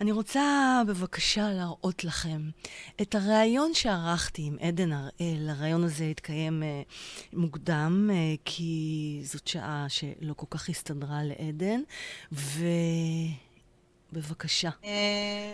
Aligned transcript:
אני 0.00 0.12
רוצה 0.12 0.82
בבקשה 0.88 1.48
להראות 1.48 2.04
לכם 2.04 2.50
את 3.02 3.14
הריאיון 3.14 3.74
שערכתי 3.74 4.42
עם 4.42 4.56
עדן 4.60 4.92
הראל. 4.92 5.48
הריאיון 5.50 5.84
הזה 5.84 6.04
התקיים 6.04 6.62
uh, 6.62 6.66
מוקדם, 7.32 8.10
uh, 8.10 8.14
כי 8.44 9.20
זאת 9.24 9.46
שעה 9.46 9.86
שלא 9.88 10.34
כל 10.34 10.46
כך 10.50 10.68
הסתדרה 10.68 11.20
לעדן, 11.22 11.80
ובבקשה. 14.12 14.70
Uh, 14.82 14.86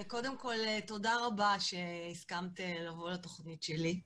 קודם 0.06 0.36
כל, 0.38 0.54
uh, 0.54 0.86
תודה 0.86 1.16
רבה 1.26 1.54
שהסכמת 1.58 2.60
uh, 2.60 2.62
לבוא 2.88 3.10
לתוכנית 3.10 3.62
שלי. 3.62 4.00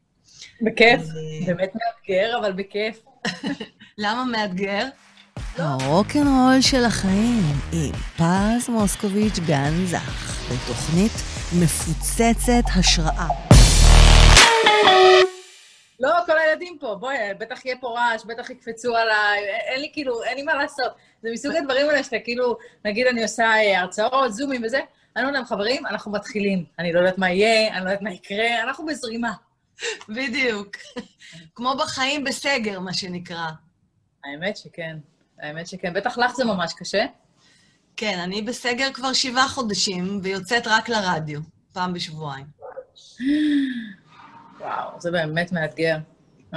בכיף, 0.61 1.01
באמת 1.47 1.73
מאתגר, 1.75 2.39
אבל 2.39 2.53
בכיף. 2.53 3.03
למה 3.99 4.25
מאתגר? 4.25 4.89
הרוקנרול 5.59 6.61
של 6.61 6.85
החיים 6.85 7.43
עם 7.73 7.93
פז 7.93 8.69
מוסקוביץ' 8.69 9.39
גנזך, 9.47 10.37
בתוכנית 10.53 11.13
מפוצצת 11.61 12.65
השראה. 12.79 13.29
לא, 16.01 16.13
כל 16.27 16.39
הילדים 16.39 16.77
פה, 16.81 16.95
בואי, 17.01 17.17
בטח 17.39 17.65
יהיה 17.65 17.77
פה 17.81 17.89
רעש, 17.89 18.25
בטח 18.25 18.51
יקפצו 18.51 18.97
עליי, 18.97 19.45
אין 19.45 19.81
לי 19.81 19.91
כאילו, 19.93 20.23
אין 20.23 20.37
לי 20.37 20.43
מה 20.43 20.55
לעשות. 20.55 20.93
זה 21.23 21.29
מסוג 21.33 21.53
הדברים 21.55 21.89
האלה 21.89 22.03
שאתה 22.03 22.17
כאילו, 22.25 22.57
נגיד 22.85 23.07
אני 23.07 23.23
עושה 23.23 23.45
אה, 23.45 23.81
הרצאות, 23.81 24.33
זומים 24.33 24.63
וזה, 24.65 24.81
אני 25.17 25.25
אומרת 25.25 25.35
להם, 25.35 25.45
חברים, 25.45 25.87
אנחנו 25.87 26.13
מתחילים. 26.13 26.65
אני 26.79 26.93
לא 26.93 26.99
יודעת 26.99 27.19
מה 27.19 27.31
יהיה, 27.31 27.77
אני 27.77 27.85
לא 27.85 27.91
יודעת 27.91 28.03
מה 28.03 28.11
יקרה, 28.11 28.63
אנחנו 28.63 28.87
בזרימה. 28.87 29.33
בדיוק. 30.09 30.77
כמו 31.55 31.75
בחיים 31.79 32.25
בסגר, 32.25 32.81
מה 32.81 32.95
שנקרא. 32.95 33.47
האמת 34.25 34.57
שכן. 34.57 34.97
האמת 35.43 35.67
שכן. 35.67 35.93
בטח 35.93 36.19
לך 36.19 36.35
זה 36.35 36.45
ממש 36.45 36.73
קשה. 36.77 37.05
כן, 37.97 38.19
אני 38.19 38.43
בסגר 38.43 38.93
כבר 38.93 39.13
שבעה 39.13 39.49
חודשים, 39.49 40.21
ויוצאת 40.23 40.67
רק 40.67 40.89
לרדיו, 40.89 41.41
פעם 41.73 41.93
בשבועיים. 41.93 42.47
וואו, 44.61 45.01
זה 45.01 45.11
באמת 45.11 45.53
מאתגר. 45.53 45.97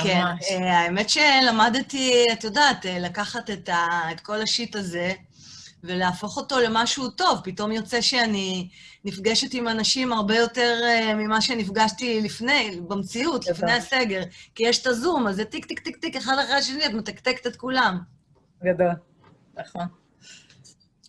כן, 0.03 0.21
ממש. 0.23 0.45
אה, 0.51 0.79
האמת 0.79 1.09
שלמדתי, 1.09 2.25
את 2.33 2.43
יודעת, 2.43 2.85
אה, 2.85 2.99
לקחת 2.99 3.49
את, 3.49 3.69
ה, 3.69 4.11
את 4.11 4.19
כל 4.19 4.41
השיט 4.41 4.75
הזה 4.75 5.13
ולהפוך 5.83 6.37
אותו 6.37 6.59
למשהו 6.59 7.09
טוב. 7.09 7.39
פתאום 7.43 7.71
יוצא 7.71 8.01
שאני 8.01 8.69
נפגשת 9.05 9.53
עם 9.53 9.67
אנשים 9.67 10.13
הרבה 10.13 10.35
יותר 10.35 10.77
uh, 10.83 11.13
ממה 11.13 11.41
שנפגשתי 11.41 12.21
לפני, 12.21 12.79
במציאות, 12.87 13.47
לפני 13.47 13.71
הסגר. 13.71 14.21
כי 14.55 14.63
יש 14.63 14.81
את 14.81 14.87
הזום, 14.87 15.27
אז 15.27 15.35
זה 15.35 15.45
טיק, 15.45 15.65
טיק, 15.65 15.79
טיק, 15.79 15.97
טיק, 15.97 16.15
אחד 16.15 16.35
אחרי 16.43 16.55
השני, 16.55 16.85
את 16.85 16.91
מתקתקת 16.91 17.47
את 17.47 17.55
כולם. 17.55 17.99
גדול, 18.63 18.91
נכון. 19.57 19.85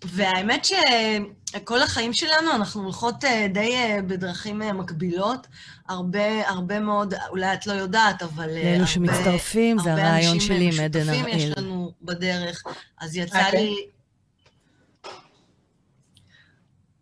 והאמת 0.04 0.64
שכל 0.64 1.82
החיים 1.82 2.12
שלנו, 2.12 2.52
אנחנו 2.54 2.82
הולכות 2.82 3.24
אה, 3.24 3.46
די 3.52 3.76
אה, 3.76 4.02
בדרכים 4.06 4.62
אה, 4.62 4.72
מקבילות. 4.72 5.46
הרבה, 5.88 6.48
הרבה 6.48 6.80
מאוד, 6.80 7.14
אולי 7.28 7.54
את 7.54 7.66
לא 7.66 7.72
יודעת, 7.72 8.22
אבל... 8.22 8.50
לאלו 8.54 8.86
שמצטרפים, 8.86 9.78
זה 9.78 9.92
הרעיון 9.92 10.40
שלי 10.40 10.70
עם 10.74 10.84
עדן 10.84 11.08
הראל. 11.08 11.18
הרבה 11.18 11.32
אנשים 11.32 11.38
משותפים 11.38 11.50
יש 11.50 11.58
לנו 11.58 11.92
בדרך. 12.02 12.62
אז 13.00 13.16
יצא 13.16 13.38
okay. 13.38 13.46
אוקיי. 13.46 13.60
לי... 13.64 13.86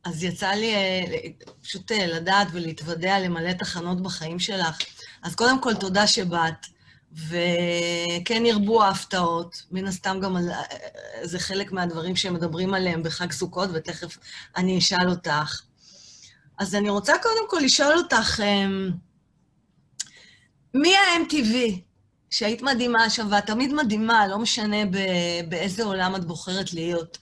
אז 0.04 0.24
יצא 0.24 0.50
לי 0.50 0.74
פשוט 1.62 1.92
לדעת 1.92 2.48
ולהתוודע, 2.52 3.18
למלא 3.18 3.52
תחנות 3.52 4.02
בחיים 4.02 4.38
שלך. 4.38 4.78
אז 5.22 5.34
קודם 5.34 5.62
כל, 5.62 5.74
תודה 5.74 6.06
שבאת. 6.06 6.66
וכן 7.26 8.46
ירבו 8.46 8.82
ההפתעות, 8.82 9.62
מן 9.70 9.86
הסתם 9.86 10.20
גם 10.22 10.36
על... 10.36 10.50
זה 11.22 11.38
חלק 11.38 11.72
מהדברים 11.72 12.16
שמדברים 12.16 12.74
עליהם 12.74 13.02
בחג 13.02 13.32
סוכות, 13.32 13.70
ותכף 13.72 14.18
אני 14.56 14.78
אשאל 14.78 15.10
אותך. 15.10 15.62
אז 16.58 16.74
אני 16.74 16.90
רוצה 16.90 17.12
קודם 17.22 17.50
כל 17.50 17.58
לשאול 17.64 17.94
אותך, 17.96 18.40
אמ, 18.40 18.90
מי 20.74 20.96
ה-MTV 20.96 21.80
שהיית 22.30 22.62
מדהימה 22.62 23.10
שם, 23.10 23.26
ואת 23.30 23.46
תמיד 23.46 23.72
מדהימה, 23.72 24.26
לא 24.26 24.38
משנה 24.38 24.76
באיזה 25.48 25.84
עולם 25.84 26.16
את 26.16 26.24
בוחרת 26.24 26.72
להיות, 26.72 27.18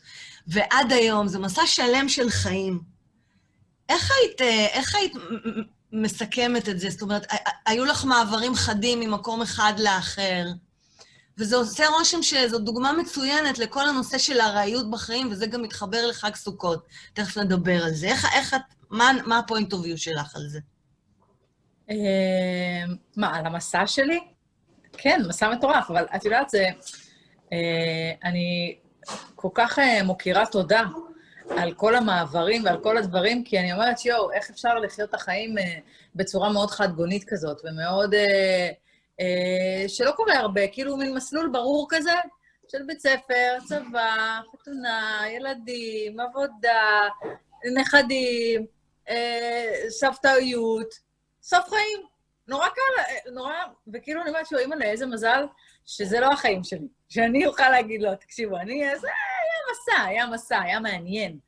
ועד 0.47 0.93
היום, 0.93 1.29
זה 1.29 1.39
מסע 1.39 1.67
שלם 1.67 2.09
של 2.09 2.31
חיים. 2.31 2.81
איך 3.89 4.11
היית, 4.11 4.41
איך 4.73 4.95
היית 4.95 5.13
מסכמת 5.93 6.69
את 6.69 6.81
זה? 6.81 6.91
זאת 6.91 7.03
אומרת, 7.03 7.27
היו 7.67 7.85
לך 7.85 8.05
מעברים 8.05 8.55
חדים 8.55 9.01
ממקום 9.01 9.43
אחד 9.43 9.73
לאחר, 9.79 10.45
וזה 11.39 11.57
עושה 11.57 11.89
רושם 11.89 12.23
שזו 12.23 12.59
דוגמה 12.59 12.93
מצוינת 12.93 13.59
לכל 13.59 13.89
הנושא 13.89 14.19
של 14.19 14.41
הארעיות 14.41 14.91
בחיים, 14.91 15.31
וזה 15.31 15.47
גם 15.47 15.63
מתחבר 15.63 16.07
לחג 16.07 16.35
סוכות. 16.35 16.87
תכף 17.13 17.39
נדבר 17.39 17.85
על 17.85 17.95
זה. 17.95 18.07
איך, 18.07 18.27
איך 18.35 18.55
את, 18.55 18.61
מה, 18.91 19.13
מה 19.27 19.39
הפוינט 19.39 19.73
אוף 19.73 19.87
יו 19.87 19.99
שלך 19.99 20.37
על 20.37 20.49
זה? 20.49 20.59
אמ, 21.91 21.97
מה, 23.17 23.37
על 23.37 23.47
המסע 23.47 23.87
שלי? 23.87 24.21
כן, 24.93 25.21
מסע 25.29 25.51
מטורף, 25.51 25.91
אבל 25.91 26.07
את 26.17 26.25
יודעת, 26.25 26.51
זה... 26.51 26.67
אה, 27.53 28.13
אני 28.25 28.77
כל 29.35 29.49
כך 29.55 29.79
אה, 29.79 30.03
מוקירה 30.03 30.47
תודה 30.47 30.83
על 31.51 31.75
כל 31.75 31.95
המעברים 31.95 32.65
ועל 32.65 32.83
כל 32.83 32.97
הדברים, 32.97 33.45
כי 33.45 33.59
אני 33.59 33.73
אומרת, 33.73 34.05
יואו, 34.05 34.33
איך 34.33 34.51
אפשר 34.51 34.79
לחיות 34.79 35.11
את 35.11 35.15
החיים 35.15 35.59
אה, 35.59 35.79
בצורה 36.15 36.53
מאוד 36.53 36.71
חד-גונית 36.71 37.25
כזאת, 37.29 37.61
ומאוד... 37.65 38.15
אה, 38.15 38.71
אה, 39.21 39.89
שלא 39.89 40.11
קורה 40.11 40.39
הרבה, 40.39 40.69
כאילו 40.69 40.97
מין 40.97 41.15
מסלול 41.15 41.51
ברור 41.53 41.87
כזה, 41.91 42.15
של 42.69 42.83
בית 42.87 43.01
ספר, 43.01 43.57
צבא, 43.65 44.41
חתונה, 44.53 45.21
ילדים, 45.29 46.21
עבודה, 46.21 47.09
נכדים, 47.75 48.67
אה, 49.09 49.75
סבתאיות, 49.89 50.95
סוף 51.43 51.69
חיים. 51.69 52.01
נורא 52.49 52.69
קל, 52.69 52.99
אה, 52.99 53.33
נורא, 53.33 53.55
וכאילו 53.93 54.23
אני 54.23 54.31
אומרת 54.31 54.47
אימא'לה, 54.59 54.85
איזה 54.85 55.07
מזל 55.07 55.47
שזה 55.87 56.21
לא 56.21 56.27
החיים 56.33 56.65
שלי. 56.65 56.89
שאני 57.09 57.47
אוכל 57.47 57.69
להגיד 57.71 58.03
לו, 58.03 58.15
תקשיבו, 58.15 58.57
אני, 58.57 58.99
זה 59.01 59.09
היה 59.09 59.61
מסע, 59.73 60.03
היה 60.03 60.27
מסע, 60.27 60.61
היה 60.61 60.81
מעניין. 60.81 61.39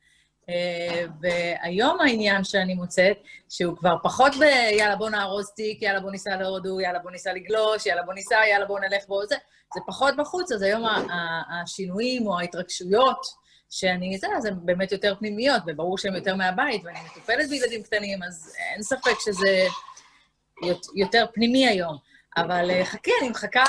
אה, 0.49 1.05
והיום 1.21 2.01
העניין 2.01 2.43
שאני 2.43 2.73
מוצאת, 2.73 3.17
שהוא 3.49 3.77
כבר 3.77 3.95
פחות 4.03 4.35
ב... 4.35 4.41
יאללה, 4.77 4.95
בוא 4.95 5.09
נארוז 5.09 5.51
תיק, 5.55 5.81
יאללה, 5.81 5.99
בוא 5.99 6.11
ניסע 6.11 6.35
להודו, 6.35 6.81
יאללה, 6.81 6.99
בוא 6.99 7.11
ניסע 7.11 7.33
לגלוש, 7.33 7.85
יאללה, 7.85 8.03
בוא 8.03 8.13
ניסע, 8.13 8.39
יאללה, 8.51 8.65
בוא 8.65 8.79
נלך 8.79 9.07
בו, 9.07 9.25
זה, 9.25 9.35
זה 9.73 9.81
פחות 9.87 10.15
בחוץ, 10.17 10.51
אז 10.51 10.61
היום 10.61 10.83
השינויים 11.61 12.27
או 12.27 12.39
ההתרגשויות 12.39 13.25
שאני, 13.69 14.17
זה, 14.17 14.27
זה 14.39 14.51
באמת 14.51 14.91
יותר 14.91 15.15
פנימיות, 15.19 15.61
וברור 15.67 15.97
שהן 15.97 16.15
יותר 16.15 16.35
מהבית, 16.35 16.81
ואני 16.85 16.99
מטופלת 17.11 17.49
בילדים 17.49 17.83
קטנים, 17.83 18.23
אז 18.23 18.55
אין 18.73 18.83
ספק 18.83 19.19
שזה 19.19 19.67
יותר 20.95 21.25
פנימי 21.33 21.67
היום. 21.67 21.97
אבל 22.41 22.71
אה, 22.71 22.85
חכי, 22.85 23.11
אני 23.21 23.29
מחכה. 23.29 23.63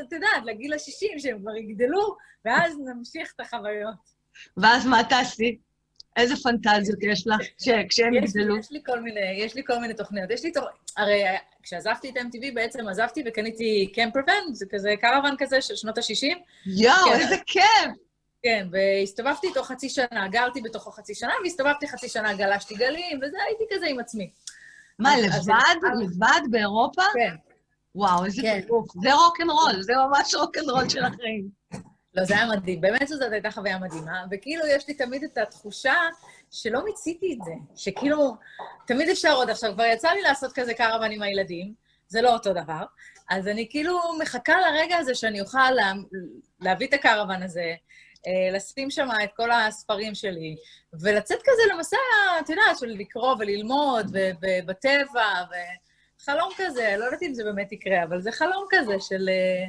את 0.00 0.12
יודעת, 0.12 0.44
לגיל 0.44 0.72
ה-60, 0.72 1.18
שהם 1.18 1.38
כבר 1.40 1.56
יגדלו, 1.56 2.16
ואז 2.44 2.78
נמשיך 2.78 3.32
את 3.36 3.40
החוויות. 3.40 4.16
ואז 4.56 4.86
מה 4.86 5.04
תעשי? 5.04 5.58
איזה 6.16 6.34
פנטזיות 6.36 6.98
יש 7.02 7.26
לך 7.26 7.40
כשהם 7.88 8.14
יגדלו? 8.14 8.58
יש 8.58 8.72
לי 8.72 8.80
כל 8.86 9.00
מיני, 9.00 9.20
יש 9.38 9.54
לי 9.54 9.62
כל 9.66 9.78
מיני 9.78 9.94
תוכניות. 9.94 10.30
יש 10.30 10.44
לי 10.44 10.52
תוכניות, 10.52 10.90
הרי 10.96 11.22
כשעזבתי 11.62 12.10
את 12.10 12.16
MTV 12.16 12.54
בעצם 12.54 12.88
עזבתי 12.88 13.22
וקניתי 13.26 13.92
קמפרוון, 13.94 14.54
זה 14.54 14.66
כזה 14.70 14.94
קרוון 15.00 15.34
כזה 15.38 15.60
של 15.60 15.76
שנות 15.76 15.98
ה-60. 15.98 16.36
יואו, 16.66 17.04
כן. 17.04 17.20
איזה 17.20 17.36
כיף! 17.46 17.90
כן, 18.42 18.66
והסתובבתי 18.70 19.46
איתו 19.46 19.62
חצי 19.62 19.88
שנה, 19.88 20.28
גרתי 20.30 20.60
בתוכו 20.60 20.90
חצי 20.90 21.14
שנה, 21.14 21.32
והסתובבתי 21.42 21.88
חצי 21.88 22.08
שנה, 22.08 22.34
גלשתי 22.34 22.74
גלים, 22.74 23.20
וזה, 23.22 23.36
הייתי 23.46 23.64
כזה 23.74 23.86
עם 23.86 24.00
עצמי. 24.00 24.30
מה, 24.98 25.16
לבד? 25.16 26.02
לבד 26.02 26.40
באירופה? 26.50 27.02
כן. 27.14 27.34
וואו, 27.96 28.24
איזה 28.24 28.42
כן. 28.42 28.60
טירוף. 28.60 28.86
זה 29.02 29.14
רוקנרול, 29.14 29.82
זה 29.82 29.92
ממש 30.08 30.34
רוקנרול 30.34 30.88
של 30.88 31.04
החיים. 31.04 31.48
לא, 32.14 32.24
זה 32.24 32.34
היה 32.34 32.46
מדהים. 32.46 32.80
באמת 32.80 33.08
שזאת 33.08 33.32
הייתה 33.32 33.50
חוויה 33.50 33.78
מדהימה, 33.78 34.24
וכאילו 34.30 34.66
יש 34.66 34.88
לי 34.88 34.94
תמיד 34.94 35.24
את 35.24 35.38
התחושה 35.38 35.94
שלא 36.50 36.84
מיציתי 36.84 37.32
את 37.32 37.44
זה, 37.44 37.52
שכאילו, 37.76 38.36
תמיד 38.86 39.08
אפשר 39.08 39.32
עוד. 39.32 39.50
עכשיו, 39.50 39.72
כבר 39.74 39.84
יצא 39.84 40.10
לי 40.10 40.22
לעשות 40.22 40.52
כזה 40.52 40.74
קרוון 40.74 41.10
עם 41.10 41.22
הילדים, 41.22 41.74
זה 42.08 42.22
לא 42.22 42.32
אותו 42.32 42.52
דבר, 42.52 42.84
אז 43.30 43.48
אני 43.48 43.68
כאילו 43.70 43.98
מחכה 44.22 44.54
לרגע 44.60 44.96
הזה 44.96 45.14
שאני 45.14 45.40
אוכל 45.40 45.70
לה, 45.70 45.92
להביא 46.60 46.86
את 46.86 46.94
הקרוון 46.94 47.42
הזה, 47.42 47.74
אה, 48.26 48.56
לשים 48.56 48.90
שם 48.90 49.08
את 49.24 49.30
כל 49.36 49.50
הספרים 49.50 50.14
שלי, 50.14 50.56
ולצאת 51.00 51.38
כזה 51.44 51.74
למסע, 51.74 51.96
את 52.40 52.50
יודעת, 52.50 52.78
של 52.78 52.86
לקרוא 52.86 53.34
וללמוד, 53.38 54.16
ובטבע, 54.42 55.44
וחלום 56.22 56.50
כזה, 56.56 56.94
לא 56.98 57.04
יודעת 57.04 57.22
אם 57.22 57.34
זה 57.34 57.44
באמת 57.44 57.72
יקרה, 57.72 58.04
אבל 58.04 58.20
זה 58.20 58.32
חלום 58.32 58.66
כזה 58.70 58.96
של... 59.00 59.28
אה, 59.28 59.68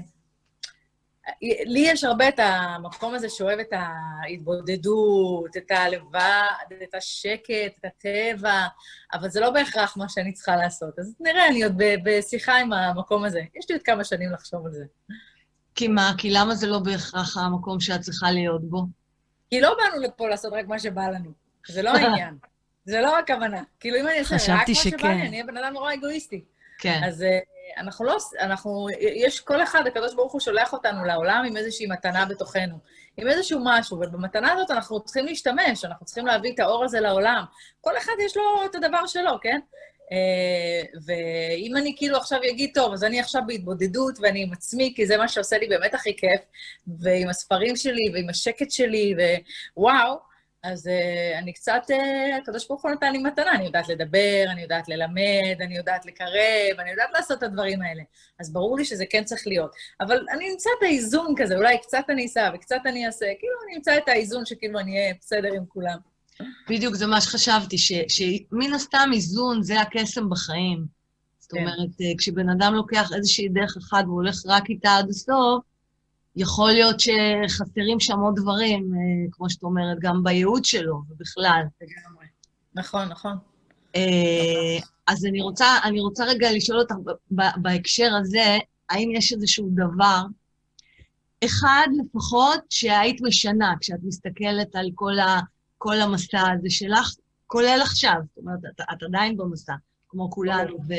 לי 1.65 1.79
יש 1.79 2.03
הרבה 2.03 2.29
את 2.29 2.39
המקום 2.39 3.13
הזה 3.13 3.29
שאוהב 3.29 3.59
את 3.59 3.73
ההתבודדות, 4.23 5.57
את 5.57 5.71
הלבד, 5.71 6.83
את 6.83 6.95
השקט, 6.95 7.77
את 7.79 7.85
הטבע, 7.85 8.67
אבל 9.13 9.29
זה 9.29 9.39
לא 9.39 9.49
בהכרח 9.49 9.97
מה 9.97 10.09
שאני 10.09 10.33
צריכה 10.33 10.55
לעשות. 10.55 10.99
אז 10.99 11.15
נראה, 11.19 11.47
אני 11.47 11.63
עוד 11.63 11.73
בשיחה 12.03 12.57
עם 12.57 12.73
המקום 12.73 13.23
הזה. 13.23 13.41
יש 13.55 13.65
לי 13.69 13.75
עוד 13.75 13.83
כמה 13.83 14.03
שנים 14.03 14.31
לחשוב 14.31 14.65
על 14.65 14.73
זה. 14.73 14.85
כי 15.75 15.87
מה? 15.87 16.11
כי 16.17 16.29
למה 16.29 16.55
זה 16.55 16.67
לא 16.67 16.79
בהכרח 16.79 17.37
המקום 17.37 17.79
שאת 17.79 18.01
צריכה 18.01 18.31
להיות 18.31 18.69
בו? 18.69 18.85
כי 19.49 19.61
לא 19.61 19.75
באנו 19.77 20.03
לפה 20.03 20.27
לעשות 20.27 20.53
רק 20.53 20.67
מה 20.67 20.79
שבא 20.79 21.07
לנו. 21.07 21.31
זה 21.67 21.81
לא 21.81 21.89
העניין. 21.97 22.37
זה 22.87 23.01
לא 23.01 23.19
הכוונה. 23.19 23.61
כאילו, 23.79 23.99
אם 23.99 24.07
אני 24.07 24.19
אעשה 24.19 24.35
רק 24.35 24.69
מה 24.69 24.75
שבא 24.75 25.07
לי, 25.07 25.13
אני 25.13 25.29
אהיה 25.29 25.43
בן 25.43 25.57
אדם 25.57 25.73
נורא 25.73 25.93
אגואיסטי. 25.93 26.43
כן. 26.79 27.01
אז 27.05 27.23
אה, 27.23 27.39
אנחנו 27.77 28.05
לא, 28.05 28.17
אנחנו, 28.39 28.87
יש 28.99 29.39
כל 29.39 29.63
אחד, 29.63 29.87
הקדוש 29.87 30.13
ברוך 30.15 30.33
הוא 30.33 30.41
שולח 30.41 30.73
אותנו 30.73 31.05
לעולם 31.05 31.45
עם 31.47 31.57
איזושהי 31.57 31.87
מתנה 31.87 32.25
בתוכנו, 32.25 32.75
עם 33.17 33.27
איזשהו 33.27 33.59
משהו, 33.63 33.97
ובמתנה 33.97 34.53
הזאת 34.53 34.71
אנחנו 34.71 34.99
צריכים 34.99 35.25
להשתמש, 35.25 35.85
אנחנו 35.85 36.05
צריכים 36.05 36.25
להביא 36.25 36.53
את 36.53 36.59
האור 36.59 36.83
הזה 36.83 36.99
לעולם. 36.99 37.43
כל 37.81 37.97
אחד 37.97 38.13
יש 38.25 38.37
לו 38.37 38.43
את 38.65 38.75
הדבר 38.75 39.07
שלו, 39.07 39.31
כן? 39.41 39.59
Uh, 40.11 40.97
ואם 41.05 41.77
אני 41.77 41.93
כאילו 41.97 42.17
עכשיו 42.17 42.39
אגיד, 42.51 42.71
טוב, 42.73 42.93
אז 42.93 43.03
אני 43.03 43.19
עכשיו 43.19 43.41
בהתבודדות 43.47 44.19
ואני 44.21 44.43
עם 44.43 44.53
עצמי, 44.53 44.93
כי 44.95 45.05
זה 45.05 45.17
מה 45.17 45.27
שעושה 45.27 45.57
לי 45.57 45.67
באמת 45.67 45.93
הכי 45.93 46.15
כיף, 46.17 46.41
ועם 46.99 47.29
הספרים 47.29 47.75
שלי 47.75 48.11
ועם 48.13 48.29
השקט 48.29 48.71
שלי, 48.71 49.15
ווואו, 49.77 50.19
אז 50.63 50.87
uh, 50.87 51.37
אני 51.37 51.53
קצת, 51.53 51.81
uh, 51.89 52.35
הקדוש 52.41 52.67
ברוך 52.67 52.83
הוא 52.83 52.91
נתן 52.91 53.11
לי 53.11 53.17
מתנה, 53.17 53.51
אני 53.55 53.65
יודעת 53.65 53.89
לדבר, 53.89 54.45
אני 54.51 54.61
יודעת 54.61 54.89
ללמד, 54.89 55.61
אני 55.61 55.77
יודעת 55.77 56.05
לקרב, 56.05 56.79
אני 56.79 56.91
יודעת 56.91 57.09
לעשות 57.13 57.37
את 57.37 57.43
הדברים 57.43 57.81
האלה. 57.81 58.03
אז 58.39 58.53
ברור 58.53 58.77
לי 58.77 58.85
שזה 58.85 59.05
כן 59.09 59.23
צריך 59.23 59.47
להיות. 59.47 59.71
אבל 60.01 60.25
אני 60.31 60.51
אמצא 60.51 60.69
את 60.77 60.83
האיזון 60.83 61.33
כזה, 61.37 61.55
אולי 61.55 61.77
קצת 61.77 62.03
אני 62.09 62.25
אסע 62.25 62.51
וקצת 62.53 62.81
אני 62.85 63.05
אעשה, 63.05 63.25
כאילו 63.39 63.53
אני 63.67 63.77
אמצא 63.77 63.97
את 63.97 64.07
האיזון 64.07 64.45
שכאילו 64.45 64.79
אני 64.79 64.97
אהיה 64.97 65.13
בסדר 65.21 65.53
עם 65.53 65.65
כולם. 65.67 65.97
בדיוק, 66.69 66.95
זה 66.95 67.07
מה 67.07 67.21
שחשבתי, 67.21 67.77
שמן 67.77 68.73
הסתם 68.75 69.09
איזון 69.13 69.63
זה 69.63 69.81
הקסם 69.81 70.29
בחיים. 70.29 70.85
זאת 71.39 71.51
כן. 71.51 71.57
אומרת, 71.57 72.01
אה, 72.01 72.11
כשבן 72.17 72.49
אדם 72.49 72.73
לוקח 72.73 73.09
איזושהי 73.15 73.49
דרך 73.49 73.77
אחת 73.77 74.05
והולך 74.05 74.35
רק 74.45 74.69
איתה 74.69 74.97
עד 74.97 75.09
הסוף, 75.09 75.63
יכול 76.37 76.71
להיות 76.71 76.95
שחסרים 76.99 77.99
שם 77.99 78.19
עוד 78.19 78.35
דברים, 78.35 78.91
אה, 78.93 79.31
כמו 79.31 79.49
שאת 79.49 79.63
אומרת, 79.63 79.97
גם 80.01 80.23
בייעוד 80.23 80.65
שלו 80.65 81.01
ובכלל. 81.09 81.63
נכון, 82.75 83.07
נכון. 83.07 83.37
אה, 83.95 84.77
אז 85.07 85.25
אני 85.25 85.41
רוצה, 85.41 85.65
אני 85.83 85.99
רוצה 85.99 86.25
רגע 86.25 86.51
לשאול 86.51 86.79
אותך 86.79 86.95
בהקשר 87.61 88.15
הזה, 88.21 88.57
האם 88.89 89.11
יש 89.11 89.33
איזשהו 89.33 89.69
דבר, 89.73 90.21
אחד 91.45 91.87
לפחות, 92.03 92.59
שהיית 92.69 93.21
משנה, 93.21 93.73
כשאת 93.81 93.99
מסתכלת 94.03 94.75
על 94.75 94.89
כל, 94.95 95.19
ה, 95.19 95.39
כל 95.77 96.01
המסע 96.01 96.51
הזה 96.51 96.69
שלך, 96.69 97.15
כולל 97.47 97.79
עכשיו, 97.81 98.15
זאת 98.27 98.37
אומרת, 98.37 98.59
את, 98.65 98.81
את 98.93 99.03
עדיין 99.03 99.37
במסע, 99.37 99.73
כמו 100.09 100.31
כולנו, 100.31 100.77
ו, 100.89 100.93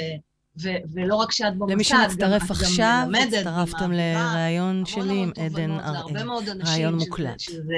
ו- 0.63 0.93
ולא 0.95 1.17
רק 1.17 1.33
שאת 1.33 1.57
במוסד, 1.57 1.73
למי 1.73 1.85
שמצטרף 1.85 2.51
עכשיו, 2.51 3.07
הצטרפתם 3.23 3.93
לראיון 3.93 4.87
שלי 4.87 5.23
עם 5.23 5.31
עדן 5.37 5.71
הראל, 5.71 6.63
ראיון 6.65 6.95
מוקלט. 6.95 7.41
שזה 7.41 7.75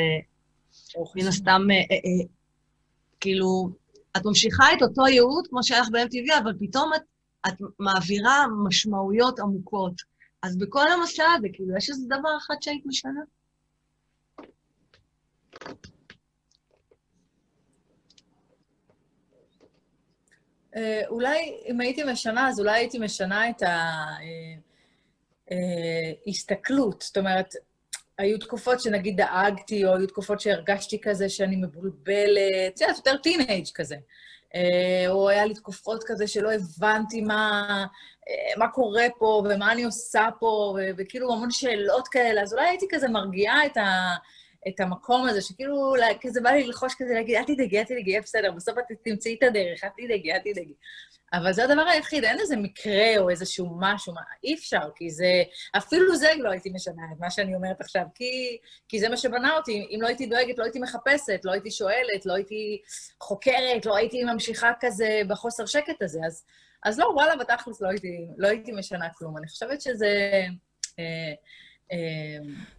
מן 1.16 1.26
הסתם, 1.26 1.62
אה, 1.70 1.76
אה, 1.76 1.80
אה, 1.80 2.26
כאילו, 3.20 3.70
את 4.16 4.24
ממשיכה 4.24 4.64
את 4.72 4.82
אותו 4.82 5.06
ייעוד 5.06 5.46
כמו 5.46 5.62
שהיה 5.62 5.80
לך 5.80 5.88
ב-MTV, 5.92 6.38
אבל 6.42 6.52
פתאום 6.58 6.90
את, 6.96 7.02
את 7.48 7.54
מעבירה 7.78 8.46
משמעויות 8.66 9.38
עמוקות. 9.38 9.94
אז 10.42 10.56
בכל 10.56 10.88
המסע 10.88 11.24
הזה, 11.36 11.48
כאילו, 11.52 11.76
יש 11.76 11.90
איזה 11.90 12.06
דבר 12.06 12.36
אחד 12.38 12.54
שהיית 12.60 12.86
משנה? 12.86 13.20
אולי 21.08 21.54
אם 21.66 21.80
הייתי 21.80 22.04
משנה, 22.04 22.48
אז 22.48 22.60
אולי 22.60 22.72
הייתי 22.72 22.98
משנה 22.98 23.50
את 23.50 23.62
ההסתכלות. 26.26 26.94
אה, 26.94 27.00
אה, 27.00 27.06
זאת 27.06 27.16
אומרת, 27.16 27.54
היו 28.18 28.38
תקופות 28.38 28.80
שנגיד 28.80 29.16
דאגתי, 29.16 29.84
או 29.84 29.96
היו 29.96 30.06
תקופות 30.06 30.40
שהרגשתי 30.40 31.00
כזה 31.00 31.28
שאני 31.28 31.56
מבולבלת, 31.56 32.80
יודעת, 32.80 32.96
יותר 32.96 33.16
טינג' 33.16 33.66
כזה. 33.74 33.96
או 35.08 35.28
היה 35.28 35.44
לי 35.44 35.54
תקופות 35.54 36.04
כזה 36.06 36.26
שלא 36.26 36.50
הבנתי 36.52 37.20
מה, 37.20 37.86
מה 38.56 38.68
קורה 38.68 39.06
פה 39.18 39.42
ומה 39.44 39.72
אני 39.72 39.84
עושה 39.84 40.28
פה, 40.40 40.76
וכאילו 40.96 41.32
המון 41.32 41.50
שאלות 41.50 42.08
כאלה, 42.08 42.42
אז 42.42 42.52
אולי 42.52 42.68
הייתי 42.68 42.86
כזה 42.90 43.08
מרגיעה 43.08 43.66
את 43.66 43.76
ה... 43.76 44.16
את 44.68 44.80
המקום 44.80 45.28
הזה, 45.28 45.40
שכאילו, 45.40 45.94
כזה 46.20 46.40
בא 46.40 46.50
לי 46.50 46.66
ללחוש 46.66 46.94
כזה, 46.98 47.14
להגיד, 47.14 47.36
אל 47.36 47.44
תדאגי, 47.44 47.78
אל 47.78 47.84
תדאגי, 47.84 48.10
יהיה 48.10 48.20
בסדר, 48.20 48.52
בסוף 48.52 48.78
את 48.78 48.84
תמצאי 49.04 49.36
את 49.38 49.42
הדרך, 49.42 49.84
אל 49.84 49.90
תדאגי, 49.96 50.32
אל 50.32 50.38
תדאגי. 50.38 50.74
אבל 51.32 51.52
זה 51.52 51.64
הדבר 51.64 51.82
היחיד, 51.82 52.24
אין 52.24 52.40
איזה 52.40 52.56
מקרה 52.56 53.18
או 53.18 53.30
איזשהו 53.30 53.76
משהו, 53.78 54.14
מה, 54.14 54.20
אי 54.44 54.54
אפשר, 54.54 54.90
כי 54.94 55.10
זה, 55.10 55.42
אפילו 55.76 56.16
זה 56.16 56.28
לא 56.38 56.50
הייתי 56.50 56.70
משנה 56.70 57.02
את 57.12 57.20
מה 57.20 57.30
שאני 57.30 57.54
אומרת 57.54 57.80
עכשיו, 57.80 58.02
כי, 58.14 58.58
כי 58.88 59.00
זה 59.00 59.08
מה 59.08 59.16
שבנה 59.16 59.56
אותי. 59.56 59.88
אם 59.90 60.02
לא 60.02 60.06
הייתי 60.06 60.26
דואגת, 60.26 60.58
לא 60.58 60.64
הייתי 60.64 60.78
מחפשת, 60.78 61.40
לא 61.44 61.52
הייתי 61.52 61.70
שואלת, 61.70 62.26
לא 62.26 62.34
הייתי 62.34 62.82
חוקרת, 63.20 63.86
לא 63.86 63.96
הייתי 63.96 64.24
ממשיכה 64.24 64.72
כזה 64.80 65.20
בחוסר 65.28 65.66
שקט 65.66 66.02
הזה. 66.02 66.20
אז, 66.26 66.44
אז 66.84 66.98
לא, 66.98 67.04
וואלה, 67.04 67.36
בתכלס 67.36 67.82
לא 67.82 67.88
הייתי, 67.88 68.26
לא 68.36 68.48
הייתי 68.48 68.72
משנה 68.72 69.08
כלום. 69.14 69.36
אני 69.36 69.48
חושבת 69.48 69.80
שזה... 69.80 70.42
אה, 70.98 71.32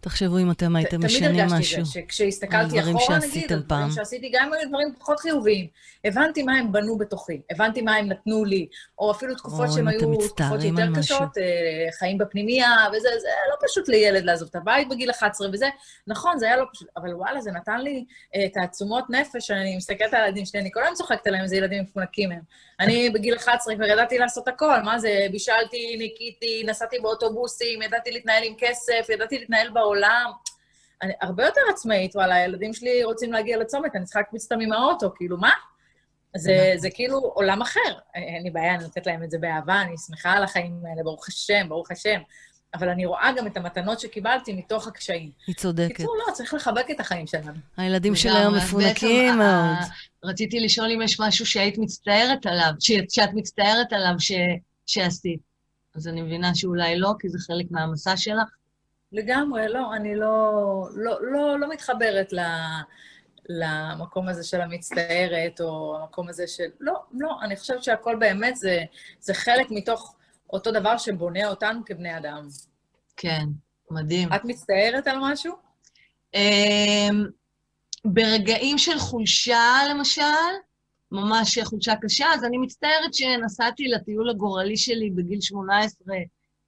תחשבו 0.00 0.38
אם 0.38 0.50
אתם 0.50 0.76
הייתם 0.76 1.04
משנים 1.04 1.30
משהו. 1.30 1.48
תמיד 1.48 1.52
הרגשתי 1.52 1.80
את 1.80 1.86
זה, 1.86 1.92
שכשהסתכלתי 1.92 2.80
אחורה, 2.80 3.18
נגיד, 3.18 3.52
על 3.52 3.60
דברים 3.60 3.90
שעשיתי, 3.90 4.30
גם 4.34 4.52
היו 4.52 4.68
דברים 4.68 4.94
פחות 4.98 5.20
חיוביים, 5.20 5.66
הבנתי 6.04 6.42
מה 6.42 6.54
הם 6.54 6.72
בנו 6.72 6.98
בתוכי, 6.98 7.40
הבנתי 7.50 7.82
מה 7.82 7.94
הם 7.94 8.08
נתנו 8.08 8.44
לי, 8.44 8.66
או 8.98 9.10
אפילו 9.10 9.34
תקופות 9.34 9.72
שהן 9.72 9.88
היו 9.88 10.00
תקופות 10.00 10.64
יותר 10.64 10.86
קשות, 10.96 11.38
אה, 11.38 11.92
חיים 11.98 12.18
בפנימייה, 12.18 12.76
וזה, 12.92 13.08
זה 13.20 13.28
לא 13.50 13.68
פשוט 13.68 13.88
לילד 13.88 14.24
לעזוב 14.24 14.48
את 14.50 14.56
הבית 14.56 14.88
בגיל 14.88 15.10
11 15.10 15.48
וזה, 15.52 15.66
נכון, 16.06 16.38
זה 16.38 16.46
היה 16.46 16.56
לא 16.56 16.64
פשוט, 16.72 16.88
אבל 16.96 17.14
וואלה, 17.14 17.40
זה 17.40 17.50
נתן 17.50 17.80
לי 17.80 18.04
אה, 18.34 18.48
תעצומות 18.48 19.04
נפש, 19.10 19.50
אני 19.50 19.76
מסתכלת 19.76 20.14
על 20.14 20.22
הילדים 20.22 20.44
שלי, 20.46 20.60
אני 20.60 20.70
כל 20.72 20.82
היום 20.82 20.94
צוחקת 20.94 21.26
עליהם, 21.26 21.42
איזה 21.42 21.56
ילדים 21.56 21.82
מפונקים 21.82 22.32
הם. 22.32 22.40
אני 22.80 23.10
בגיל 23.10 23.36
11 23.36 23.74
כבר 23.74 23.84
ידעתי 23.84 24.18
לעשות 24.18 24.48
הכל, 24.48 24.82
מה 24.84 24.98
זה, 24.98 25.26
בישלתי, 25.32 25.96
ניקיתי, 25.98 26.62
נסעתי 26.66 26.98
באוטובוסים, 26.98 27.82
ידעתי 27.82 28.10
להתנהל 28.10 28.42
עם 28.44 28.54
כסף, 28.58 29.01
ידעתי 29.10 29.38
להתנהל 29.38 29.70
בעולם. 29.70 30.30
אני 31.02 31.12
הרבה 31.20 31.44
יותר 31.44 31.60
עצמאית, 31.70 32.16
וואלה, 32.16 32.34
הילדים 32.34 32.72
שלי 32.72 33.04
רוצים 33.04 33.32
להגיע 33.32 33.58
לצומת, 33.58 33.96
אני 33.96 34.04
צריכה 34.04 34.20
להקפיץ 34.20 34.44
אותם 34.44 34.60
עם 34.60 34.72
האוטו, 34.72 35.14
כאילו, 35.16 35.36
מה? 35.36 35.50
זה, 36.36 36.72
זה 36.76 36.88
כאילו 36.90 37.18
עולם 37.18 37.62
אחר. 37.62 37.94
אין 38.14 38.42
לי 38.42 38.50
בעיה, 38.50 38.74
אני 38.74 38.82
נותנת 38.82 39.06
להם 39.06 39.24
את 39.24 39.30
זה 39.30 39.38
באהבה, 39.38 39.82
אני 39.82 39.98
שמחה 39.98 40.32
על 40.32 40.44
החיים 40.44 40.80
האלה, 40.90 41.02
ברוך 41.02 41.28
השם, 41.28 41.68
ברוך 41.68 41.90
השם. 41.90 42.20
אבל 42.74 42.88
אני 42.88 43.06
רואה 43.06 43.30
גם 43.36 43.46
את 43.46 43.56
המתנות 43.56 44.00
שקיבלתי 44.00 44.52
מתוך 44.52 44.86
הקשיים. 44.86 45.30
היא 45.46 45.54
צודקת. 45.54 45.90
בקיצור, 45.90 46.16
לא, 46.16 46.32
צריך 46.32 46.54
לחבק 46.54 46.86
את 46.90 47.00
החיים 47.00 47.26
שלנו. 47.26 47.58
הילדים 47.76 48.16
של 48.16 48.36
היום 48.36 48.54
מפונקים 48.54 49.38
מאוד. 49.38 49.76
רציתי 50.24 50.60
לשאול 50.60 50.90
אם 50.90 51.02
יש 51.02 51.20
משהו 51.20 51.46
שהיית 51.46 51.78
מצטערת 51.78 52.46
עליו, 52.46 52.72
שאת 53.08 53.30
מצטערת 53.34 53.92
עליו 53.92 54.14
ש, 54.18 54.32
שעשית. 54.86 55.40
אז 55.94 56.08
אני 56.08 56.22
מבינה 56.22 56.54
שאולי 56.54 56.98
לא, 56.98 57.12
כי 57.18 57.28
זה 57.28 57.38
חלק 57.38 57.66
מהמסע 57.70 58.16
שלך. 58.16 58.48
לגמרי, 59.12 59.68
לא, 59.68 59.94
אני 59.94 60.14
לא, 60.14 60.52
לא, 60.94 61.18
לא, 61.22 61.60
לא 61.60 61.68
מתחברת 61.68 62.32
ל, 62.32 62.40
למקום 63.48 64.28
הזה 64.28 64.44
של 64.44 64.60
המצטערת, 64.60 65.60
או 65.60 65.96
המקום 66.00 66.28
הזה 66.28 66.46
של... 66.46 66.68
לא, 66.80 66.94
לא, 67.12 67.36
אני 67.42 67.56
חושבת 67.56 67.82
שהכל 67.82 68.16
באמת 68.16 68.56
זה, 68.56 68.84
זה 69.20 69.34
חלק 69.34 69.66
מתוך 69.70 70.14
אותו 70.52 70.70
דבר 70.70 70.98
שבונה 70.98 71.48
אותנו 71.48 71.80
כבני 71.84 72.16
אדם. 72.16 72.48
כן, 73.16 73.44
מדהים. 73.90 74.32
את 74.32 74.44
מצטערת 74.44 75.06
על 75.06 75.16
משהו? 75.20 75.54
אמ, 76.34 77.24
ברגעים 78.04 78.78
של 78.78 78.98
חולשה, 78.98 79.80
למשל, 79.90 80.22
ממש 81.12 81.58
חולשה 81.58 81.94
קשה, 82.02 82.26
אז 82.34 82.44
אני 82.44 82.58
מצטערת 82.58 83.14
שנסעתי 83.14 83.88
לטיול 83.88 84.30
הגורלי 84.30 84.76
שלי 84.76 85.10
בגיל 85.10 85.40
18 85.40 86.16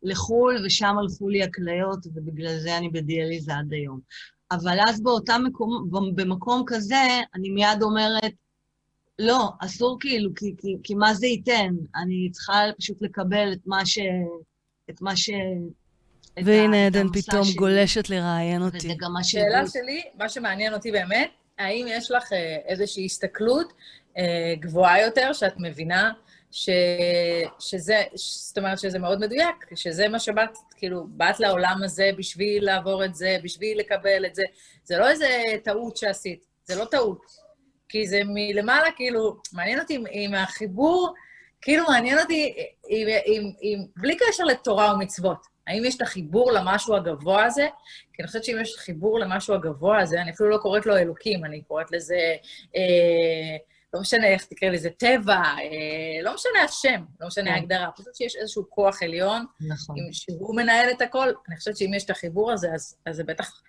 לחו"ל, 0.05 0.63
ושם 0.67 0.97
הלכו 0.99 1.29
לי 1.29 1.43
הכליות, 1.43 2.07
ובגלל 2.15 2.59
זה 2.59 2.79
אני 2.79 2.89
בדיאליזה 2.89 3.57
עד 3.57 3.73
היום. 3.73 4.01
אבל 4.51 4.79
אז 4.89 5.03
באותם 5.03 5.43
מקום, 5.47 5.89
במקום 6.15 6.63
כזה, 6.67 7.21
אני 7.35 7.51
מיד 7.51 7.83
אומרת, 7.83 8.33
לא, 9.19 9.49
אסור 9.61 9.97
כאילו, 10.01 10.31
כי, 10.37 10.55
כי, 10.59 10.77
כי 10.83 10.95
מה 10.95 11.15
זה 11.15 11.27
ייתן? 11.27 11.75
אני 11.97 12.31
צריכה 12.33 12.61
פשוט 12.79 13.03
לקבל 13.03 13.53
את 13.53 13.67
מה 13.67 13.87
ש... 13.87 13.99
את 14.91 15.03
מה 15.03 15.17
ש... 15.17 15.31
והנה 16.45 16.87
עדן 16.87 17.07
פתאום 17.13 17.45
שלי. 17.45 17.55
גולשת 17.55 18.11
לראיין 18.11 18.63
אותי. 18.63 18.77
וזה 18.77 18.95
גם 18.99 19.13
מה 19.13 19.25
ש... 19.25 19.33
שאלה 19.33 19.67
שלי, 19.67 20.03
מה 20.19 20.29
שמעניין 20.29 20.75
אותי 20.75 20.91
באמת, 20.91 21.31
האם 21.59 21.87
יש 21.89 22.11
לך 22.11 22.33
אה, 22.33 22.57
איזושהי 22.67 23.05
הסתכלות 23.05 23.73
אה, 24.19 24.55
גבוהה 24.61 25.03
יותר, 25.03 25.33
שאת 25.33 25.55
מבינה 25.59 26.13
ש... 26.55 26.71
שזה, 27.59 28.03
זאת 28.15 28.59
אומרת 28.59 28.79
שזה 28.79 28.99
מאוד 28.99 29.21
מדויק, 29.21 29.67
שזה 29.75 30.09
מה 30.09 30.19
שבאת, 30.19 30.51
כאילו, 30.77 31.07
באת 31.09 31.41
לעולם 31.41 31.81
הזה 31.85 32.11
בשביל 32.17 32.65
לעבור 32.65 33.05
את 33.05 33.15
זה, 33.15 33.37
בשביל 33.43 33.79
לקבל 33.79 34.27
את 34.27 34.35
זה. 34.35 34.43
זה 34.85 34.99
לא 34.99 35.09
איזה 35.09 35.29
טעות 35.65 35.97
שעשית, 35.97 36.47
זה 36.65 36.77
לא 36.77 36.85
טעות. 36.85 37.21
כי 37.89 38.07
זה 38.07 38.21
מלמעלה, 38.25 38.91
כאילו, 38.97 39.37
מעניין 39.53 39.81
אותי 39.81 39.99
עם 40.11 40.35
החיבור, 40.35 41.15
כאילו 41.61 41.85
מעניין 41.89 42.19
אותי 42.19 42.55
עם, 42.89 43.09
עם, 43.27 43.51
עם, 43.61 43.87
בלי 43.97 44.17
קשר 44.17 44.45
לתורה 44.45 44.95
ומצוות. 44.95 45.47
האם 45.67 45.85
יש 45.85 45.97
את 45.97 46.03
החיבור 46.03 46.53
למשהו 46.53 46.97
הגבוה 46.97 47.45
הזה? 47.45 47.69
כי 48.13 48.23
אני 48.23 48.27
חושבת 48.27 48.45
שאם 48.45 48.57
יש 48.61 48.77
חיבור 48.77 49.19
למשהו 49.19 49.55
הגבוה 49.55 50.01
הזה, 50.01 50.23
אני 50.23 50.31
אפילו 50.31 50.49
לא 50.49 50.57
קוראת 50.57 50.87
לו 50.87 50.97
אלוקים, 50.97 51.45
אני 51.45 51.63
קוראת 51.63 51.93
לזה, 51.93 52.37
אה, 52.77 53.57
לא 53.95 54.01
משנה 54.01 54.27
איך 54.27 54.45
תקרא 54.45 54.69
לזה, 54.69 54.91
טבע, 54.91 55.43
לא 56.23 56.35
משנה 56.35 56.63
השם, 56.65 57.05
לא 57.21 57.27
משנה 57.27 57.45
כן. 57.45 57.51
ההגדרה, 57.51 57.91
פשוט 57.97 58.15
שיש 58.15 58.37
איזשהו 58.37 58.71
כוח 58.71 59.03
עליון, 59.03 59.45
נכון. 59.61 59.97
שהוא 60.13 60.57
מנהל 60.57 60.91
את 60.91 61.03
הכל. 61.03 61.29
אני 61.49 61.57
חושבת 61.57 61.77
שאם 61.77 61.95
יש 61.95 62.05
את 62.05 62.11
החיבור 62.11 62.53
הזה, 62.53 62.69
אז, 62.75 62.97
אז 63.07 63.17
זה 63.17 63.25
בטח 63.25 63.63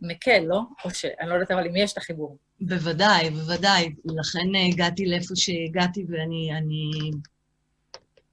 מקל, 0.00 0.38
לא? 0.38 0.60
או 0.84 0.90
שאני 0.90 1.28
לא 1.28 1.34
יודעת, 1.34 1.50
אבל 1.50 1.66
אם 1.66 1.76
יש 1.76 1.92
את 1.92 1.98
החיבור. 1.98 2.36
בוודאי, 2.60 3.30
בוודאי. 3.30 3.94
לכן 4.04 4.48
הגעתי 4.68 5.06
לאיפה 5.06 5.36
שהגעתי, 5.36 6.04
ואני 6.08 6.50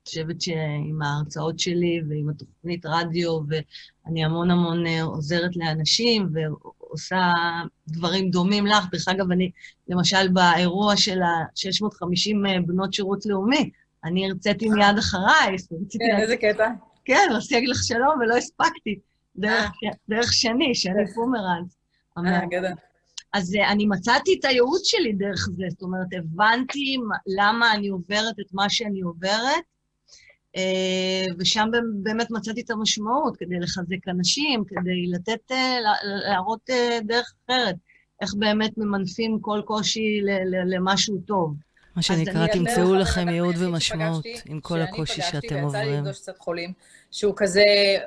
חושבת 0.05 0.41
שעם 0.41 1.01
ההרצאות 1.01 1.59
שלי 1.59 2.01
ועם 2.09 2.29
התוכנית 2.29 2.85
רדיו, 2.85 3.39
ואני 3.47 4.25
המון 4.25 4.51
המון 4.51 4.87
אה, 4.87 5.03
עוזרת 5.03 5.55
לאנשים 5.55 6.29
ועושה 6.89 7.33
דברים 7.87 8.29
דומים 8.29 8.65
לך. 8.65 8.85
דרך 8.91 9.07
אגב, 9.07 9.31
אני, 9.31 9.51
למשל, 9.87 10.27
באירוע 10.27 10.97
של 10.97 11.21
ה-650 11.21 12.47
אה, 12.47 12.61
בנות 12.65 12.93
שירות 12.93 13.25
לאומי, 13.25 13.69
אני 14.03 14.29
הרציתי 14.29 14.69
מיד 14.69 14.97
אחרייך. 14.99 15.61
כן, 15.89 16.21
איזה 16.21 16.37
קטע. 16.37 16.69
כן, 17.05 17.29
רציתי 17.31 17.53
להגיד 17.53 17.69
לך 17.69 17.83
שלום 17.83 18.19
ולא 18.19 18.37
הספקתי. 18.37 18.99
דרך, 19.35 19.71
אה. 19.85 19.89
דרך 20.09 20.33
שני, 20.33 20.75
שני 20.75 21.13
פומרנס. 21.15 21.77
אה, 22.17 22.45
גדול. 22.45 22.71
אז 23.33 23.55
אני 23.69 23.85
מצאתי 23.85 24.35
את 24.39 24.45
הייעוץ 24.45 24.81
שלי 24.85 25.13
דרך 25.13 25.49
זה, 25.57 25.63
זאת 25.69 25.81
אומרת, 25.81 26.07
הבנתי 26.17 26.97
למה 27.37 27.73
אני 27.73 27.87
עוברת 27.87 28.39
את 28.39 28.53
מה 28.53 28.69
שאני 28.69 29.01
עוברת, 29.01 29.63
ושם 31.39 31.69
באמת 32.03 32.31
מצאתי 32.31 32.61
את 32.61 32.69
המשמעות, 32.69 33.37
כדי 33.37 33.59
לחזק 33.59 34.07
אנשים, 34.07 34.63
כדי 34.67 35.05
לתת, 35.07 35.51
אה, 35.51 35.77
להראות 36.03 36.69
אה, 36.69 36.99
דרך 37.03 37.33
אחרת, 37.45 37.75
איך 38.21 38.33
באמת 38.33 38.77
ממנפים 38.77 39.39
כל 39.41 39.61
קושי 39.65 40.21
למשהו 40.65 41.17
טוב. 41.25 41.55
מה 41.95 42.01
שנקרא, 42.01 42.47
תמצאו 42.47 42.95
לכם 42.95 43.29
ייעוד 43.29 43.55
ומשמעות 43.59 44.25
עם 44.45 44.59
כל 44.59 44.81
הקושי 44.81 45.21
שאתם 45.21 45.63
עוברים. 45.63 45.63
שאני 45.63 45.63
פגשתי, 45.63 45.75
ויצא 45.75 45.91
לי 45.91 45.97
לפגוש 45.97 46.19
קצת 46.21 46.37
חולים, 46.37 46.73
שהוא 47.11 47.33
כזה 47.37 47.63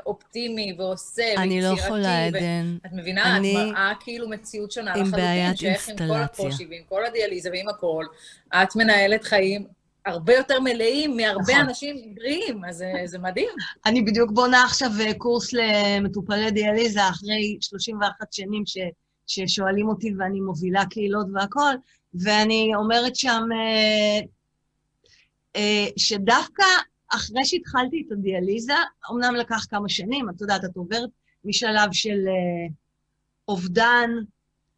אופטימי 0.06 0.76
ועושה 0.78 1.22
ויצירתי. 1.22 1.42
אני 1.42 1.60
לא 1.60 1.66
יכולה, 1.66 2.26
עדן. 2.26 2.76
את 2.86 2.92
מבינה? 2.92 3.36
את 3.36 3.42
מראה 3.42 3.92
כאילו 4.00 4.28
מציאות 4.28 4.72
שונה 4.72 4.90
לחלוטין. 4.90 5.14
עם 5.14 5.20
בעיית 5.20 5.62
אינסטלציה. 5.62 5.78
שאיך 5.86 6.00
עם 6.00 6.08
כל 6.08 6.22
הקושי 6.22 6.66
ועם 6.70 6.82
כל 6.88 7.06
הדיאליזה 7.06 7.50
ועם 7.50 7.68
הכל, 7.68 8.04
את 8.54 8.76
מנהלת 8.76 9.24
חיים 9.24 9.66
הרבה 10.06 10.34
יותר 10.34 10.60
מלאים 10.60 11.16
מהרבה 11.16 11.52
נכון. 11.52 11.68
אנשים 11.68 12.14
בריאים, 12.14 12.64
אז 12.64 12.84
זה 13.04 13.18
מדהים. 13.18 13.48
אני 13.86 14.02
בדיוק 14.02 14.30
בונה 14.30 14.64
עכשיו 14.64 14.90
אה, 15.00 15.14
קורס 15.14 15.52
למטופלי 15.52 16.50
דיאליזה 16.50 17.08
אחרי 17.08 17.58
31 17.60 18.32
שנים 18.32 18.62
ש, 18.66 18.78
ששואלים 19.26 19.88
אותי 19.88 20.14
ואני 20.18 20.40
מובילה 20.40 20.86
קהילות 20.86 21.26
והכול, 21.34 21.74
ואני 22.14 22.72
אומרת 22.74 23.16
שם 23.16 23.42
אה, 23.52 24.20
אה, 25.56 25.86
שדווקא 25.96 26.64
אחרי 27.08 27.44
שהתחלתי 27.44 28.04
את 28.06 28.12
הדיאליזה, 28.12 28.74
אמנם 29.10 29.34
לקח 29.34 29.66
כמה 29.70 29.88
שנים, 29.88 30.30
את 30.30 30.40
יודעת, 30.40 30.64
את 30.64 30.76
עוברת 30.76 31.10
משלב 31.44 31.92
של 31.92 32.18
אובדן 33.48 34.10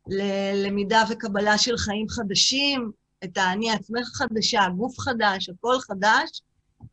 ללמידה 0.07 1.03
וקבלה 1.11 1.59
של 1.59 1.77
חיים 1.77 2.09
חדשים, 2.09 2.93
את 3.25 3.37
האני 3.37 3.71
עצמך 3.71 4.09
חדשה, 4.15 4.69
גוף 4.77 4.99
חדש, 4.99 5.49
הכל 5.49 5.79
חדש, 5.81 6.43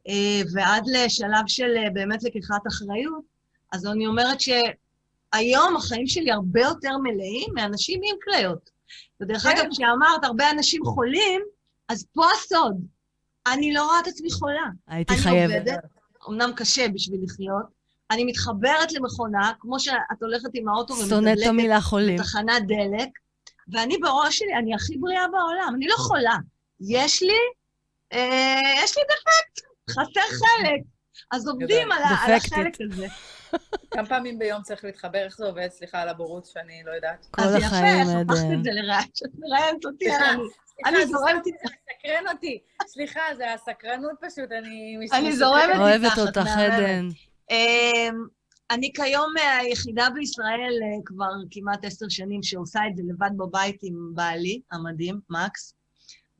אה, 0.07 0.41
ועד 0.53 0.83
לשלב 0.87 1.43
של 1.47 1.77
אה, 1.77 1.89
באמת 1.93 2.23
לקיחת 2.23 2.67
אחריות. 2.67 3.23
אז 3.71 3.85
אני 3.85 4.07
אומרת 4.07 4.37
שהיום 4.41 5.75
החיים 5.75 6.07
שלי 6.07 6.31
הרבה 6.31 6.61
יותר 6.61 6.97
מלאים 6.97 7.49
מאנשים 7.53 8.01
עם 8.03 8.15
כליות. 8.23 8.69
ודרך 9.21 9.45
אגב, 9.45 9.61
כן. 9.61 9.69
כשאמרת 9.71 10.23
הרבה 10.23 10.51
אנשים 10.51 10.85
חולים, 10.85 11.41
אז 11.89 12.05
פה 12.13 12.25
הסוד. 12.31 12.85
אני 13.47 13.73
לא 13.73 13.85
רואה 13.85 13.99
את 13.99 14.07
עצמי 14.07 14.31
חולה. 14.31 14.65
הייתי 14.87 15.17
חייבת. 15.17 15.51
אני 15.51 15.59
עובדת, 15.59 15.79
אמנם 16.29 16.51
קשה 16.55 16.87
בשביל 16.87 17.19
לחיות, 17.23 17.65
אני 18.11 18.23
מתחברת 18.23 18.91
למכונה, 18.91 19.51
כמו 19.59 19.79
שאת 19.79 20.21
הולכת 20.21 20.49
עם 20.53 20.67
האוטו 20.67 20.93
ומדלקת 20.93 21.51
בתחנת 22.13 22.67
דלק, 22.67 23.09
ואני 23.71 23.97
בראש 23.97 24.37
שלי, 24.37 24.55
אני 24.55 24.75
הכי 24.75 24.97
בריאה 24.97 25.27
בעולם, 25.27 25.73
אני 25.75 25.87
לא 25.87 25.95
חולה. 25.95 26.35
יש 26.79 27.21
לי, 27.23 27.39
אה, 28.13 28.83
יש 28.83 28.97
לי 28.97 29.03
דפקט, 29.03 29.67
חסר 29.89 30.27
חלק. 30.29 30.81
אז 31.31 31.47
עובדים 31.47 31.91
על, 31.91 32.03
על 32.27 32.33
החלק 32.33 32.73
הזה. 32.91 33.07
כמה 33.91 34.07
פעמים 34.07 34.39
ביום 34.39 34.61
צריך 34.61 34.83
להתחבר? 34.83 35.19
איך 35.19 35.37
זה 35.37 35.45
עובד? 35.45 35.67
סליחה 35.69 36.01
על 36.01 36.09
הבורות 36.09 36.45
שאני 36.45 36.81
לא 36.85 36.91
יודעת. 36.91 37.27
כל 37.31 37.41
החיים, 37.41 38.07
עדן. 38.07 38.09
אז 38.09 38.09
יפה, 38.09 38.11
איך 38.11 38.29
הפכת 38.29 38.59
את 38.59 38.63
זה 38.63 38.69
לרעיון, 38.73 39.05
שאת 39.13 39.29
מראיינת 39.39 39.85
אותי, 39.85 40.05
אני 40.85 41.05
זורמת 41.05 41.47
איתך. 41.47 41.65
סקרן 41.65 42.33
אותי. 42.33 42.59
סליחה, 42.87 43.21
זה 43.37 43.53
הסקרנות 43.53 44.15
פשוט, 44.21 44.51
אני... 44.51 44.97
אני 45.13 45.35
זורמת 45.35 45.69
איתך. 45.69 45.79
אוהבת 45.79 46.17
אותך, 46.17 46.49
עדן. 46.57 47.07
אני 48.71 48.91
כיום 48.93 49.33
היחידה 49.59 50.07
בישראל 50.13 50.73
אה, 50.83 51.01
כבר 51.05 51.31
כמעט 51.51 51.85
עשר 51.85 52.05
שנים 52.09 52.43
שעושה 52.43 52.79
את 52.91 52.95
זה 52.95 53.03
לבד 53.09 53.29
בבית 53.37 53.79
עם 53.83 54.11
בעלי 54.13 54.61
המדהים, 54.71 55.19
מקס, 55.29 55.73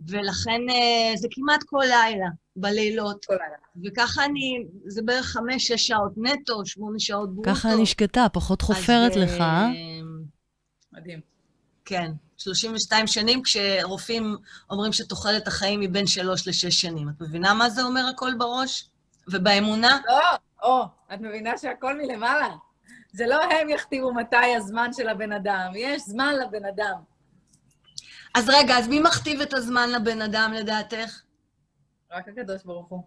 ולכן 0.07 0.61
אה, 0.69 1.17
זה 1.17 1.27
כמעט 1.31 1.63
כל 1.63 1.83
לילה, 1.83 2.27
בלילות. 2.55 3.25
כל 3.25 3.33
לילה. 3.33 3.91
וככה 3.93 4.25
אני, 4.25 4.63
זה 4.85 5.01
בערך 5.01 5.25
חמש-שש 5.25 5.87
שעות 5.87 6.13
נטו, 6.17 6.65
שמונה 6.65 6.99
שעות 6.99 7.35
ברוטו. 7.35 7.49
ככה 7.49 7.73
אני 7.73 7.85
שקטה, 7.85 8.27
פחות 8.33 8.61
חופרת 8.61 9.11
אז, 9.11 9.17
לך. 9.17 9.41
אה? 9.41 9.67
מדהים. 10.93 11.19
כן, 11.85 12.11
32 12.37 13.07
שנים, 13.07 13.41
כשרופאים 13.43 14.37
אומרים 14.69 14.93
שתוחלת 14.93 15.47
החיים 15.47 15.81
היא 15.81 15.89
בין 15.89 16.07
שלוש 16.07 16.47
לשש 16.47 16.81
שנים. 16.81 17.09
את 17.09 17.21
מבינה 17.21 17.53
מה 17.53 17.69
זה 17.69 17.83
אומר 17.83 18.05
הכל 18.13 18.31
בראש? 18.37 18.89
ובאמונה? 19.27 19.99
לא. 20.07 20.37
או, 20.61 20.83
את 21.13 21.21
מבינה 21.21 21.57
שהכל 21.57 21.97
מלמעלה. 21.97 22.49
זה 23.11 23.27
לא 23.27 23.43
הם 23.43 23.69
יכתיבו 23.69 24.13
מתי 24.13 24.55
הזמן 24.57 24.93
של 24.93 25.09
הבן 25.09 25.31
אדם, 25.31 25.71
יש 25.75 26.01
זמן 26.01 26.35
לבן 26.35 26.65
אדם. 26.65 26.95
אז 28.35 28.49
רגע, 28.49 28.77
אז 28.77 28.87
מי 28.87 28.99
מכתיב 28.99 29.41
את 29.41 29.53
הזמן 29.53 29.89
לבן 29.89 30.21
אדם 30.21 30.53
לדעתך? 30.53 31.21
רק 32.11 32.27
הקדוש 32.27 32.63
ברוך 32.63 32.87
הוא. 32.89 33.03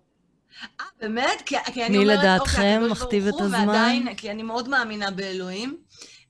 אה, 0.80 0.84
באמת? 1.00 1.42
כי, 1.46 1.56
כי 1.64 1.86
אני 1.86 1.98
אומרת, 1.98 2.16
אוקיי, 2.16 2.30
לדעתכם 2.30 2.80
אוקיי, 2.82 2.92
מכתיב 2.92 3.26
את 3.26 3.40
הזמן? 3.40 3.68
ועדיין, 3.68 4.14
כי 4.14 4.30
אני 4.30 4.42
מאוד 4.42 4.68
מאמינה 4.68 5.10
באלוהים, 5.10 5.78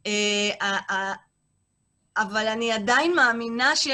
אה, 0.06 0.12
אה, 0.62 0.78
אה, 0.90 1.14
אבל 2.16 2.46
אני 2.46 2.72
עדיין 2.72 3.16
מאמינה 3.16 3.76
ש... 3.76 3.88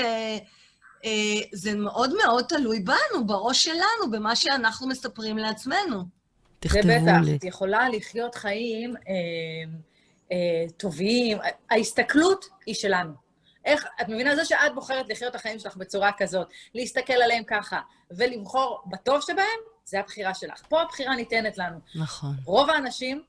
אה, 1.04 1.40
זה 1.52 1.74
מאוד 1.74 2.12
מאוד 2.24 2.44
תלוי 2.44 2.80
בנו, 2.80 3.26
בראש 3.26 3.64
שלנו, 3.64 4.10
במה 4.10 4.36
שאנחנו 4.36 4.88
מספרים 4.88 5.38
לעצמנו. 5.38 6.19
תכתבו 6.60 6.88
לי. 6.88 7.00
זה 7.00 7.06
בטח, 7.12 7.36
את 7.36 7.44
יכולה 7.44 7.88
לחיות 7.88 8.34
חיים 8.34 8.96
אה, 8.96 9.12
אה, 10.32 10.64
טובים. 10.76 11.38
ההסתכלות 11.70 12.44
היא 12.66 12.74
שלנו. 12.74 13.12
איך, 13.64 13.86
את 14.00 14.08
מבינה? 14.08 14.36
זה 14.36 14.44
שאת 14.44 14.74
בוחרת 14.74 15.08
לחיות 15.08 15.30
את 15.30 15.34
החיים 15.34 15.58
שלך 15.58 15.76
בצורה 15.76 16.10
כזאת, 16.18 16.48
להסתכל 16.74 17.12
עליהם 17.12 17.44
ככה, 17.46 17.80
ולבחור 18.10 18.82
בטוב 18.86 19.20
שבהם, 19.20 19.60
זה 19.84 20.00
הבחירה 20.00 20.34
שלך. 20.34 20.62
פה 20.68 20.82
הבחירה 20.82 21.16
ניתנת 21.16 21.58
לנו. 21.58 21.78
נכון. 21.94 22.34
רוב 22.44 22.70
האנשים 22.70 23.22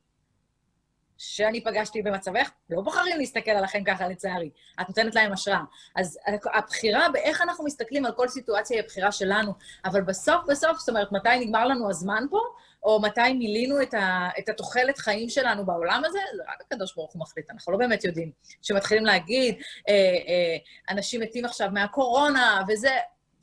שאני 1.18 1.64
פגשתי 1.64 2.02
במצבך, 2.02 2.52
לא 2.70 2.82
בוחרים 2.82 3.18
להסתכל 3.18 3.52
עליכם 3.52 3.84
ככה, 3.84 4.08
לצערי. 4.08 4.50
את 4.82 4.88
נותנת 4.88 5.16
להם 5.16 5.34
השראה. 5.34 5.64
אז 5.96 6.20
הבחירה 6.54 7.10
באיך 7.10 7.42
אנחנו 7.42 7.66
מסתכלים 7.66 8.06
על 8.06 8.12
כל 8.12 8.28
סיטואציה 8.28 8.78
היא 8.78 8.84
הבחירה 8.84 9.12
שלנו, 9.12 9.54
אבל 9.86 10.02
בסוף 10.02 10.46
בסוף, 10.48 10.80
זאת 10.80 10.90
אומרת, 10.90 11.12
מתי 11.12 11.40
נגמר 11.40 11.66
לנו 11.66 11.90
הזמן 11.90 12.24
פה, 12.30 12.40
או 12.84 13.02
מתי 13.02 13.34
מילינו 13.34 13.82
את, 13.82 13.94
ה, 13.94 14.30
את 14.40 14.50
התוחלת 14.50 14.98
חיים 14.98 15.30
שלנו 15.30 15.66
בעולם 15.66 16.02
הזה, 16.06 16.20
זה 16.36 16.44
רק 16.54 16.62
הקדוש 16.62 16.96
ברוך 16.96 17.14
הוא 17.14 17.22
מחליט, 17.22 17.50
אנחנו 17.50 17.72
לא 17.72 17.78
באמת 17.78 18.04
יודעים. 18.04 18.32
כשמתחילים 18.62 19.06
להגיד, 19.06 19.56
אה, 19.90 19.94
אה, 19.94 20.58
אנשים 20.90 21.22
מתים 21.22 21.46
עכשיו 21.46 21.70
מהקורונה, 21.72 22.62
וזה... 22.68 22.92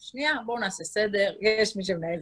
שנייה, 0.01 0.33
בואו 0.47 0.59
נעשה 0.59 0.85
סדר, 0.85 1.33
יש 1.41 1.77
מי 1.77 1.85
שמנהל 1.85 2.21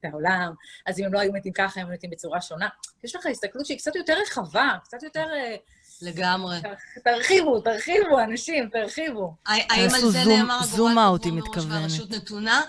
את 0.00 0.04
העולם, 0.04 0.52
אז 0.86 1.00
אם 1.00 1.04
הם 1.04 1.14
לא 1.14 1.18
היו 1.18 1.32
מתים 1.32 1.52
ככה, 1.52 1.80
הם 1.80 1.92
מתים 1.92 2.10
בצורה 2.10 2.40
שונה. 2.40 2.68
יש 3.04 3.16
לך 3.16 3.26
הסתכלות 3.26 3.66
שהיא 3.66 3.78
קצת 3.78 3.96
יותר 3.96 4.14
רחבה, 4.22 4.70
קצת 4.84 5.02
יותר... 5.02 5.26
אה, 5.34 5.56
לגמרי. 6.02 6.56
תרחיבו, 7.04 7.60
תרחיבו, 7.60 8.20
אנשים, 8.20 8.68
תרחיבו. 8.68 9.34
האם 9.46 9.90
על 9.94 10.10
זה 10.10 10.18
נאמר 10.28 10.58
הגורל 10.64 10.92
קבוע 10.92 11.32
מראש 11.32 11.64
והרשות 11.68 12.10
נתונה? 12.10 12.62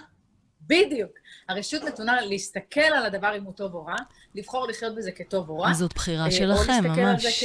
בדיוק. 0.62 1.12
הרשות 1.50 1.84
נתונה 1.84 2.22
להסתכל 2.22 2.80
על 2.80 3.06
הדבר 3.06 3.38
אם 3.38 3.44
הוא 3.44 3.54
טוב 3.54 3.74
או 3.74 3.86
רע, 3.86 3.96
לבחור 4.36 4.68
לחיות 4.68 4.96
בזה 4.96 5.12
כטוב 5.12 5.50
או 5.50 5.60
רע. 5.60 5.74
זאת 5.74 5.94
בחירה 5.94 6.26
אה, 6.26 6.32
שלכם, 6.32 6.84
ממש. 6.84 6.98
או 6.98 7.02
להסתכל 7.02 7.02
על 7.02 7.20
זה 7.20 7.30
כ... 7.30 7.44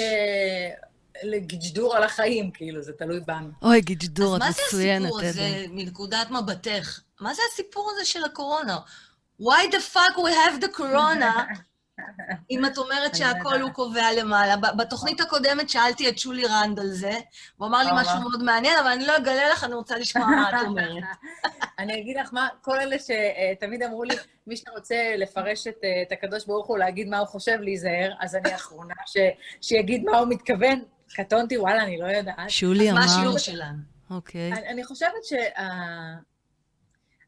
לג'דור 1.22 1.96
על 1.96 2.02
החיים, 2.02 2.50
כאילו, 2.50 2.82
זה 2.82 2.92
תלוי 2.92 3.20
בנו. 3.20 3.48
אוי, 3.62 3.80
ג'דור, 3.80 4.36
את 4.36 4.42
מצוינת, 4.42 5.06
אז 5.06 5.12
מה 5.12 5.20
זה 5.20 5.28
הסיפור 5.28 5.44
הזה, 5.44 5.66
מנקודת 5.70 6.30
מבטך? 6.30 7.00
מה 7.20 7.34
זה 7.34 7.42
הסיפור 7.52 7.90
הזה 7.94 8.04
של 8.04 8.24
הקורונה? 8.24 8.78
Why 9.40 9.72
the 9.72 9.94
fuck 9.94 10.16
we 10.16 10.30
have 10.30 10.64
the 10.64 10.78
corona? 10.78 11.34
אם 12.50 12.64
את 12.64 12.78
אומרת 12.78 13.14
שהכל 13.14 13.60
הוא 13.60 13.70
קובע 13.70 14.12
למעלה. 14.18 14.56
בתוכנית 14.56 15.20
הקודמת 15.20 15.70
שאלתי 15.70 16.08
את 16.08 16.18
שולי 16.18 16.46
רנד 16.46 16.80
על 16.80 16.88
זה, 16.88 17.12
הוא 17.56 17.68
אמר 17.68 17.82
לי 17.82 17.90
משהו 17.94 18.20
מאוד 18.20 18.42
מעניין, 18.42 18.78
אבל 18.78 18.88
אני 18.88 19.06
לא 19.06 19.16
אגלה 19.16 19.48
לך, 19.52 19.64
אני 19.64 19.74
רוצה 19.74 19.98
לשמוע 19.98 20.26
מה 20.26 20.50
את 20.50 20.66
אומרת. 20.66 21.02
אני 21.78 22.00
אגיד 22.00 22.16
לך 22.16 22.28
מה, 22.32 22.48
כל 22.60 22.80
אלה 22.80 22.96
שתמיד 22.98 23.82
אמרו 23.82 24.04
לי, 24.04 24.14
מי 24.46 24.56
שרוצה 24.56 25.14
לפרש 25.18 25.66
את, 25.66 25.84
את 26.06 26.12
הקדוש 26.12 26.46
ברוך 26.46 26.66
הוא, 26.66 26.78
להגיד 26.78 27.08
מה 27.08 27.18
הוא 27.18 27.26
חושב, 27.26 27.58
להיזהר, 27.60 28.12
אז 28.20 28.36
אני 28.36 28.52
האחרונה 28.52 28.94
שיגיד 29.60 30.04
מה 30.04 30.18
הוא 30.18 30.28
מתכוון. 30.28 30.84
קטונתי, 31.14 31.58
וואלה, 31.58 31.82
אני 31.82 31.98
לא 31.98 32.06
יודעת. 32.06 32.36
שולי 32.48 32.90
אמר... 32.90 33.00
מה 33.00 33.04
השיעור 33.04 33.38
שלנו? 33.38 33.78
אוקיי. 34.10 34.52
אני, 34.52 34.68
אני 34.68 34.84
חושבת 34.84 35.24
ש... 35.24 35.32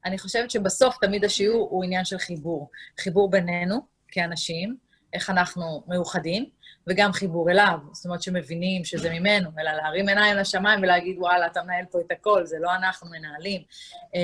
אני 0.04 0.18
חושבת 0.18 0.50
שבסוף 0.50 0.96
תמיד 1.00 1.24
השיעור 1.24 1.68
הוא 1.70 1.84
עניין 1.84 2.04
של 2.04 2.18
חיבור. 2.18 2.70
חיבור 3.00 3.30
בינינו 3.30 3.93
כאנשים, 4.14 4.76
איך 5.12 5.30
אנחנו 5.30 5.82
מאוחדים, 5.86 6.46
וגם 6.86 7.12
חיבור 7.12 7.50
אליו, 7.50 7.78
זאת 7.92 8.04
אומרת 8.04 8.22
שמבינים 8.22 8.84
שזה 8.84 9.10
ממנו, 9.12 9.50
אלא 9.58 9.70
להרים 9.72 10.08
עיניים 10.08 10.36
לשמיים 10.36 10.82
ולהגיד, 10.82 11.16
וואלה, 11.18 11.46
אתה 11.46 11.62
מנהל 11.62 11.84
פה 11.90 11.98
את 12.00 12.10
הכל, 12.10 12.46
זה 12.46 12.56
לא 12.60 12.74
אנחנו 12.74 13.10
מנהלים. 13.10 13.62
אה, 14.14 14.20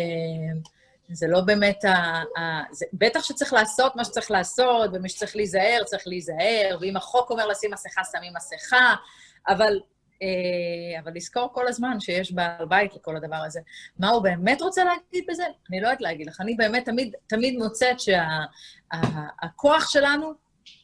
זה 1.12 1.26
לא 1.28 1.40
באמת 1.40 1.84
ה... 1.84 1.90
ה 2.38 2.62
זה, 2.70 2.86
בטח 2.92 3.24
שצריך 3.24 3.52
לעשות 3.52 3.96
מה 3.96 4.04
שצריך 4.04 4.30
לעשות, 4.30 4.90
ומי 4.92 5.08
שצריך 5.08 5.36
להיזהר, 5.36 5.84
צריך 5.84 6.02
להיזהר, 6.06 6.78
ואם 6.80 6.96
החוק 6.96 7.30
אומר 7.30 7.46
לשים 7.46 7.70
מסכה, 7.72 8.00
שמים 8.12 8.32
מסכה, 8.36 8.94
אבל 9.48 9.80
אבל 10.98 11.12
לזכור 11.14 11.48
כל 11.52 11.68
הזמן 11.68 12.00
שיש 12.00 12.32
בעל 12.32 12.66
בית 12.68 12.94
לכל 12.94 13.16
הדבר 13.16 13.36
הזה. 13.36 13.60
מה 13.98 14.08
הוא 14.08 14.22
באמת 14.22 14.62
רוצה 14.62 14.84
להגיד 14.84 15.24
בזה? 15.28 15.44
אני 15.70 15.80
לא 15.80 15.86
יודעת 15.86 16.00
להגיד 16.00 16.26
לך. 16.26 16.40
אני 16.40 16.54
באמת 16.54 16.84
תמיד, 16.84 17.14
תמיד 17.26 17.58
מוצאת 17.58 18.00
שהכוח 18.00 19.84
שה, 19.90 19.90
שלנו 19.90 20.32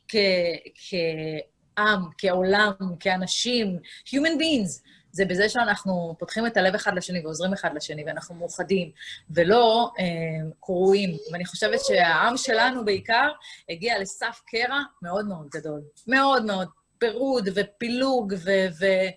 כעם, 0.09 2.03
כעולם, 2.19 2.73
כאנשים, 3.01 3.79
human 4.07 4.41
beings, 4.41 4.83
זה 5.17 5.25
בזה 5.25 5.49
שאנחנו 5.49 6.17
פותחים 6.19 6.47
את 6.47 6.57
הלב 6.57 6.75
אחד 6.75 6.95
לשני 6.95 7.21
ועוזרים 7.25 7.53
אחד 7.53 7.75
לשני, 7.75 8.05
ואנחנו 8.07 8.35
מאוחדים, 8.35 8.91
ולא 9.31 9.91
אה, 9.99 10.05
קרועים. 10.61 11.17
ואני 11.33 11.45
חושבת 11.45 11.81
שהעם 11.85 12.37
שלנו 12.37 12.85
בעיקר 12.85 13.29
הגיע 13.69 13.99
לסף 13.99 14.41
קרע 14.47 14.81
מאוד 15.03 15.27
מאוד 15.27 15.49
גדול. 15.51 15.83
מאוד 16.07 16.45
מאוד 16.45 16.69
פירוד 16.99 17.49
ופילוג, 17.55 18.35
ו- 18.45 18.67
ו- 18.81 19.11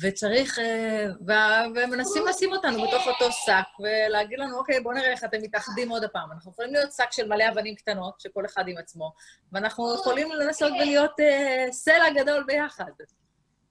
וצריך, 0.00 0.58
אה, 0.58 1.06
ו- 1.28 1.68
ומנסים 1.76 2.26
לשים 2.26 2.52
אותנו 2.52 2.82
בתוך 2.82 3.06
אותו 3.06 3.32
שק, 3.32 3.80
ולהגיד 3.80 4.38
לנו, 4.38 4.58
אוקיי, 4.58 4.80
בואו 4.80 4.94
נראה 4.94 5.10
איך 5.10 5.24
אתם 5.24 5.38
מתאחדים 5.42 5.88
עוד 5.88 6.04
הפעם. 6.04 6.32
אנחנו 6.32 6.52
יכולים 6.52 6.72
להיות 6.72 6.92
שק 6.92 7.08
של 7.10 7.28
מלא 7.28 7.44
אבנים 7.48 7.74
קטנות, 7.74 8.20
שכל 8.20 8.46
אחד 8.46 8.68
עם 8.68 8.78
עצמו, 8.78 9.12
ואנחנו 9.52 9.94
יכולים 9.94 10.32
לנסות 10.32 10.72
ולהיות 10.72 11.20
אה, 11.20 11.66
סלע 11.72 12.10
גדול 12.16 12.44
ביחד. 12.46 12.90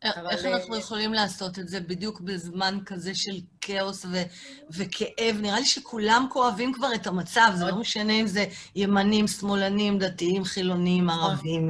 איך 0.03 0.17
אבל... 0.17 0.53
אנחנו 0.53 0.73
אה, 0.73 0.79
יכולים 0.79 1.13
לעשות 1.13 1.59
את 1.59 1.67
זה 1.67 1.79
בדיוק 1.79 2.21
בזמן 2.21 2.79
כזה 2.85 3.15
של 3.15 3.39
כאוס 3.61 4.05
ו- 4.05 4.27
וכאב? 4.69 5.35
נראה 5.41 5.59
לי 5.59 5.65
שכולם 5.65 6.27
כואבים 6.29 6.73
כבר 6.73 6.93
את 6.95 7.07
המצב, 7.07 7.51
זה 7.55 7.65
לא 7.65 7.75
משנה 7.75 8.13
אם 8.13 8.27
זה 8.27 8.45
ימנים, 8.75 9.27
שמאלנים, 9.27 9.99
דתיים, 9.99 10.43
חילונים, 10.43 11.05
נכון. 11.05 11.31
ערבים, 11.31 11.69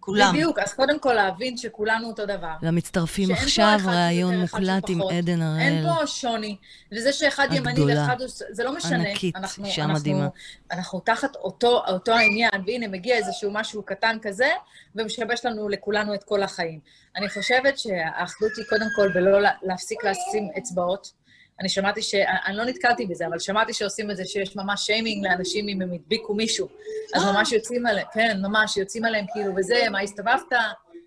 כולם. 0.00 0.32
בדיוק, 0.34 0.58
אז 0.58 0.72
קודם 0.74 0.98
כל 0.98 1.12
להבין 1.12 1.56
שכולנו 1.56 2.08
אותו 2.08 2.26
דבר. 2.26 2.52
למצטרפים 2.62 3.30
עכשיו, 3.30 3.78
ראיון 3.86 4.40
מוקלט 4.40 4.88
עם 4.88 5.02
עדן 5.02 5.42
הראל. 5.42 5.60
אין 5.60 5.84
פה 5.86 6.06
שוני. 6.06 6.56
וזה 6.92 7.12
שאחד 7.12 7.48
ימני 7.52 7.94
ואחד... 7.94 8.16
זה 8.26 8.64
לא 8.64 8.76
משנה. 8.76 9.08
ענקית, 9.08 9.34
אישה 9.64 9.86
מדהימה. 9.86 10.28
אנחנו 10.70 11.00
תחת 11.00 11.36
אותו, 11.36 11.82
אותו 11.88 12.12
העניין, 12.12 12.50
והנה 12.66 12.88
מגיע 12.88 13.16
איזשהו 13.16 13.50
משהו 13.50 13.82
קטן 13.82 14.16
כזה, 14.22 14.50
ומשבש 14.94 15.44
לנו 15.44 15.68
לכולנו 15.68 16.14
את 16.14 16.24
כל 16.24 16.42
החיים. 16.42 16.80
אני 17.16 17.28
חושבת 17.28 17.78
שהאחדות 17.78 18.50
היא 18.56 18.64
קודם 18.68 18.86
כל 18.96 19.08
בלא 19.14 19.48
להפסיק 19.62 20.04
לשים 20.04 20.48
אצבעות. 20.58 21.19
אני 21.60 21.68
שמעתי 21.68 22.02
ש... 22.02 22.14
אני 22.46 22.56
לא 22.56 22.64
נתקלתי 22.64 23.06
בזה, 23.06 23.26
אבל 23.26 23.38
שמעתי 23.38 23.72
שעושים 23.72 24.10
את 24.10 24.16
זה 24.16 24.24
שיש 24.24 24.56
ממש 24.56 24.86
שיימינג 24.86 25.26
לאנשים 25.26 25.68
אם 25.68 25.82
הם 25.82 25.92
הדביקו 25.92 26.34
מישהו. 26.34 26.68
אז 27.14 27.24
ממש 27.24 27.52
יוצאים 27.52 27.86
עליהם, 27.86 28.06
כן, 28.12 28.38
ממש 28.42 28.76
יוצאים 28.76 29.04
עליהם 29.04 29.26
כאילו, 29.32 29.52
וזה, 29.56 29.76
מה 29.90 30.00
הסתובבת, 30.00 30.52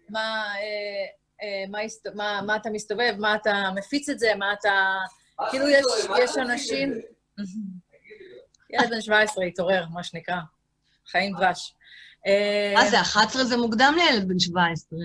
מה, 0.10 0.44
אה, 0.56 1.06
אה, 1.44 1.64
מה, 1.70 1.80
הסת... 1.80 2.08
מה, 2.16 2.42
מה 2.46 2.56
אתה 2.56 2.70
מסתובב, 2.70 3.16
מה 3.18 3.36
אתה 3.36 3.70
מפיץ 3.76 4.10
את 4.10 4.20
זה, 4.20 4.36
מה 4.36 4.54
אתה... 4.54 4.98
כאילו, 5.50 5.70
יש, 5.70 5.86
יש 6.24 6.38
אנשים... 6.38 6.94
ילד 8.74 8.90
בן 8.90 9.02
17 9.02 9.46
התעורר, 9.46 9.86
מה 9.94 10.04
שנקרא. 10.04 10.36
חיים 11.08 11.36
דבש. 11.38 11.76
אה, 12.28 12.74
מה 12.76 12.90
זה, 12.90 13.02
11 13.02 13.44
זה 13.44 13.58
מוקדם 13.58 13.94
לילד 13.98 14.28
בן 14.28 14.40
17. 14.40 15.00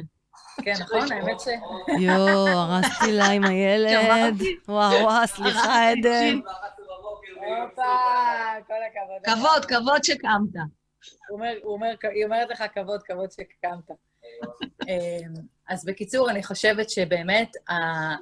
כן, 0.64 0.72
נכון? 0.80 1.12
האמת 1.12 1.40
ש... 1.40 1.48
יואו, 2.00 2.48
הרסתי 2.48 3.12
לה 3.12 3.26
עם 3.26 3.44
הילד. 3.44 4.36
וואו, 4.68 5.02
וואו, 5.02 5.26
סליחה, 5.26 5.90
עדן. 5.90 6.38
כבוד, 9.24 9.64
כבוד 9.64 10.04
שקמת. 10.04 10.54
היא 12.12 12.24
אומרת 12.24 12.50
לך 12.50 12.64
כבוד, 12.74 13.02
כבוד 13.02 13.30
שקמת. 13.30 13.90
אז 15.68 15.84
בקיצור, 15.84 16.30
אני 16.30 16.42
חושבת 16.42 16.90
שבאמת, 16.90 17.52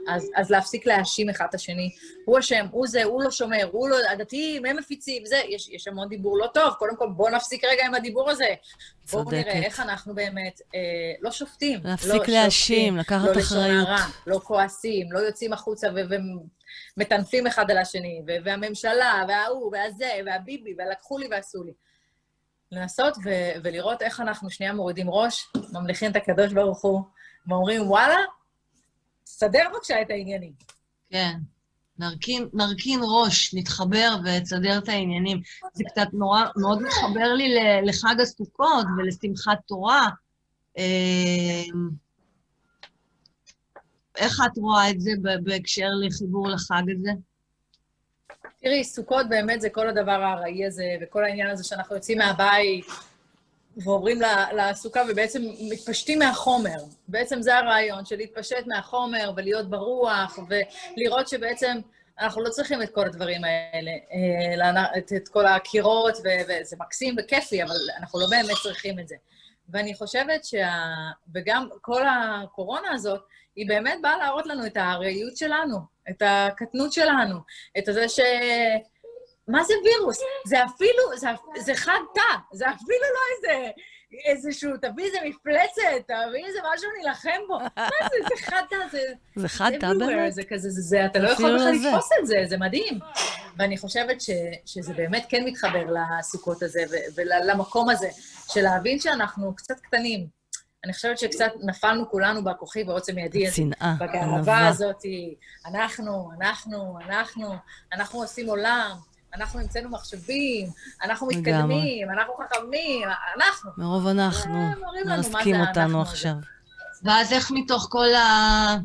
אז, 0.09 0.31
אז 0.37 0.51
להפסיק 0.51 0.87
להאשים 0.87 1.31
אחד 1.31 1.47
את 1.51 1.55
השני. 1.55 1.91
הוא 2.25 2.39
אשם, 2.39 2.67
הוא 2.71 2.87
זה, 2.87 3.05
הוא 3.05 3.23
לא 3.23 3.31
שומר, 3.31 3.69
הוא 3.73 3.89
לא... 3.89 3.97
הדתיים, 4.11 4.67
הם 4.67 4.77
מפיצים, 4.77 5.27
זה, 5.27 5.43
יש, 5.49 5.69
יש 5.69 5.89
המון 5.89 6.09
דיבור 6.09 6.39
לא 6.39 6.47
טוב. 6.55 6.75
קודם 6.79 6.97
כל, 6.97 7.09
בואו 7.17 7.35
נפסיק 7.35 7.65
רגע 7.65 7.87
עם 7.87 7.95
הדיבור 7.95 8.31
הזה. 8.31 8.55
צודקת. 9.05 9.31
בואו 9.31 9.43
נראה 9.43 9.63
איך 9.63 9.81
אנחנו 9.81 10.15
באמת 10.15 10.61
אה, 10.75 10.81
לא 11.21 11.31
שופטים. 11.31 11.81
להפסיק 11.85 12.29
לא 12.29 12.35
להאשים, 12.35 12.97
לקחת 12.97 13.37
לא 13.37 13.41
אחריות. 13.41 13.89
לא 13.89 13.95
לשון 13.95 14.11
לא 14.27 14.39
כועסים, 14.39 15.13
לא 15.13 15.19
יוצאים 15.19 15.53
החוצה 15.53 15.89
ומטנפים 16.97 17.47
אחד 17.47 17.71
על 17.71 17.79
השני, 17.79 18.23
והממשלה, 18.45 19.25
וההוא, 19.29 19.73
והזה, 19.73 20.11
והביבי, 20.27 20.75
ולקחו 20.79 21.19
לי 21.19 21.29
ועשו 21.31 21.65
לי. 21.65 21.73
לנסות 22.73 23.17
ו- 23.25 23.53
ולראות 23.65 24.03
איך 24.03 24.21
אנחנו 24.21 24.51
שנייה 24.51 24.73
מורידים 24.73 25.11
ראש, 25.11 25.47
ממליכים 25.73 26.11
את 26.11 26.17
הקדוש 26.17 26.53
ברוך 26.53 26.83
הוא, 26.83 27.03
ואומרים, 27.49 27.91
וואלה, 27.91 28.19
סדר 29.27 29.63
בבקשה 29.73 30.03
את 30.03 30.11
העניינים. 30.11 30.53
כן. 31.11 31.37
נרכין, 31.99 32.49
נרכין 32.53 33.01
ראש, 33.03 33.55
נתחבר 33.55 34.17
ותסדר 34.25 34.79
את 34.79 34.89
העניינים. 34.89 35.41
זה 35.73 35.85
קצת 35.85 36.09
נורא, 36.13 36.43
מאוד 36.57 36.83
מתחבר 36.83 37.33
לי 37.35 37.55
לחג 37.83 38.21
הסוכות 38.21 38.87
ולשמחת 38.99 39.59
תורה. 39.67 40.09
אמ, 40.77 41.89
איך 44.17 44.41
את 44.47 44.59
רואה 44.59 44.91
את 44.91 45.01
זה 45.01 45.11
בהקשר 45.43 45.89
לחיבור 46.07 46.49
לחג 46.49 46.83
הזה? 46.99 47.11
תראי, 48.61 48.85
סוכות 48.85 49.29
באמת 49.29 49.61
זה 49.61 49.71
כל 49.71 49.89
הדבר 49.89 50.23
הארעי 50.23 50.67
הזה, 50.67 50.97
וכל 51.03 51.25
העניין 51.25 51.51
הזה 51.51 51.65
שאנחנו 51.65 51.95
יוצאים 51.95 52.19
מהבית 52.19 52.87
ועוברים 53.77 54.19
לסוכה 54.53 55.03
ובעצם 55.09 55.43
מתפשטים 55.71 56.19
מהחומר. 56.19 56.77
בעצם 57.09 57.43
זה 57.43 57.57
הרעיון, 57.57 58.05
של 58.05 58.17
להתפשט 58.17 58.67
מהחומר 58.67 59.33
ולהיות 59.37 59.71
ברוח, 59.71 60.39
ולראות 60.49 61.29
שבעצם 61.29 61.79
אנחנו 62.21 62.43
לא 62.43 62.49
צריכים 62.49 62.83
את 62.83 62.95
כל 62.95 63.07
הדברים 63.07 63.41
האלה, 63.45 63.91
אה, 63.91 64.99
את, 64.99 65.13
את 65.17 65.29
כל 65.29 65.47
הקירות, 65.47 66.15
וזה 66.17 66.77
מקסים 66.79 67.15
וכיפי, 67.19 67.63
אבל 67.63 67.77
אנחנו 67.99 68.21
לא 68.21 68.27
באמת 68.31 68.57
צריכים 68.63 68.99
את 68.99 69.09
זה. 69.09 69.17
ואני 69.69 69.95
חושבת 69.95 70.45
שה... 70.45 70.73
וגם 71.35 71.69
כל 71.81 72.03
הקורונה 72.09 72.93
הזאת, 72.93 73.21
היא 73.57 73.69
באמת 73.69 73.99
באה 74.03 74.19
להראות 74.19 74.47
לנו 74.47 74.67
את 74.67 74.77
הארעיות 74.77 75.37
שלנו, 75.37 75.79
את 76.11 76.23
הקטנות 76.27 76.93
שלנו, 76.93 77.39
את 77.79 77.85
זה 77.85 78.09
ש... 78.09 78.21
מה 79.49 79.65
זה 79.65 79.75
וירוס? 79.85 80.19
זה 80.47 80.65
אפילו, 80.65 81.17
זה, 81.17 81.29
זה 81.59 81.75
חד 81.75 82.01
תא, 82.15 82.21
זה 82.53 82.71
אפילו 82.71 83.07
לא 83.15 83.21
איזה, 83.37 83.71
איזשהו, 84.25 84.71
תביא 84.83 85.05
איזה 85.05 85.19
מפלצת, 85.25 86.07
תביא 86.07 86.47
איזה 86.47 86.59
משהו 86.75 86.89
נילחם 86.99 87.41
בו. 87.49 87.59
מה 87.77 88.09
זה, 88.11 88.17
זה 88.29 88.47
חד 88.47 88.63
תא, 88.71 88.77
זה... 88.93 89.03
זה 89.37 89.49
חד 89.49 89.71
תא 89.81 89.93
באמת? 89.99 90.33
זה 90.35 90.43
כזה, 90.49 90.71
זה, 90.71 90.83
זה, 90.83 91.07
אתה 91.07 91.19
לא 91.19 91.29
יכול 91.29 91.57
בכלל 91.57 91.73
לתפוס 91.73 92.11
את 92.21 92.27
זה, 92.27 92.37
זה 92.49 92.57
מדהים. 92.57 92.99
ואני 93.59 93.79
חושבת 93.79 94.21
ש, 94.21 94.31
שזה 94.67 94.95
באמת 94.95 95.27
כן 95.29 95.45
מתחבר 95.45 95.87
לסוכות 96.19 96.63
הזה 96.63 96.85
ולמקום 97.15 97.89
הזה, 97.89 98.09
של 98.49 98.63
להבין 98.63 99.01
שאנחנו 99.01 99.55
קצת 99.57 99.81
קטנים. 99.81 100.27
אני 100.85 100.93
חושבת 100.93 101.19
שקצת 101.19 101.53
נפלנו 101.63 102.11
כולנו 102.11 102.45
בכוחי 102.45 102.85
בעוצם 102.85 103.19
ידי. 103.19 103.51
צנעה, 103.51 103.97
ענווה. 104.01 104.07
בגאווה 104.07 104.69
הזאת, 104.69 105.03
אנחנו, 105.67 106.31
אנחנו, 106.41 106.99
אנחנו, 107.07 107.55
אנחנו 107.93 108.23
עושים 108.23 108.49
עולם, 108.49 108.97
אנחנו 109.37 109.61
המצאנו 109.61 109.89
מחשבים, 109.91 110.69
אנחנו 111.05 111.27
מתקדמים, 111.27 112.11
אנחנו 112.11 112.35
חכמים, 112.35 113.09
אנחנו. 113.37 113.71
מרוב 113.77 114.07
אנחנו, 114.07 114.69
מרסקים 115.07 115.61
אותנו 115.61 116.03
עכשיו. 116.03 116.35
ואז 117.03 117.33
איך 117.33 117.51
מתוך 117.51 117.89
כל 117.91 118.15
ה... 118.15 118.77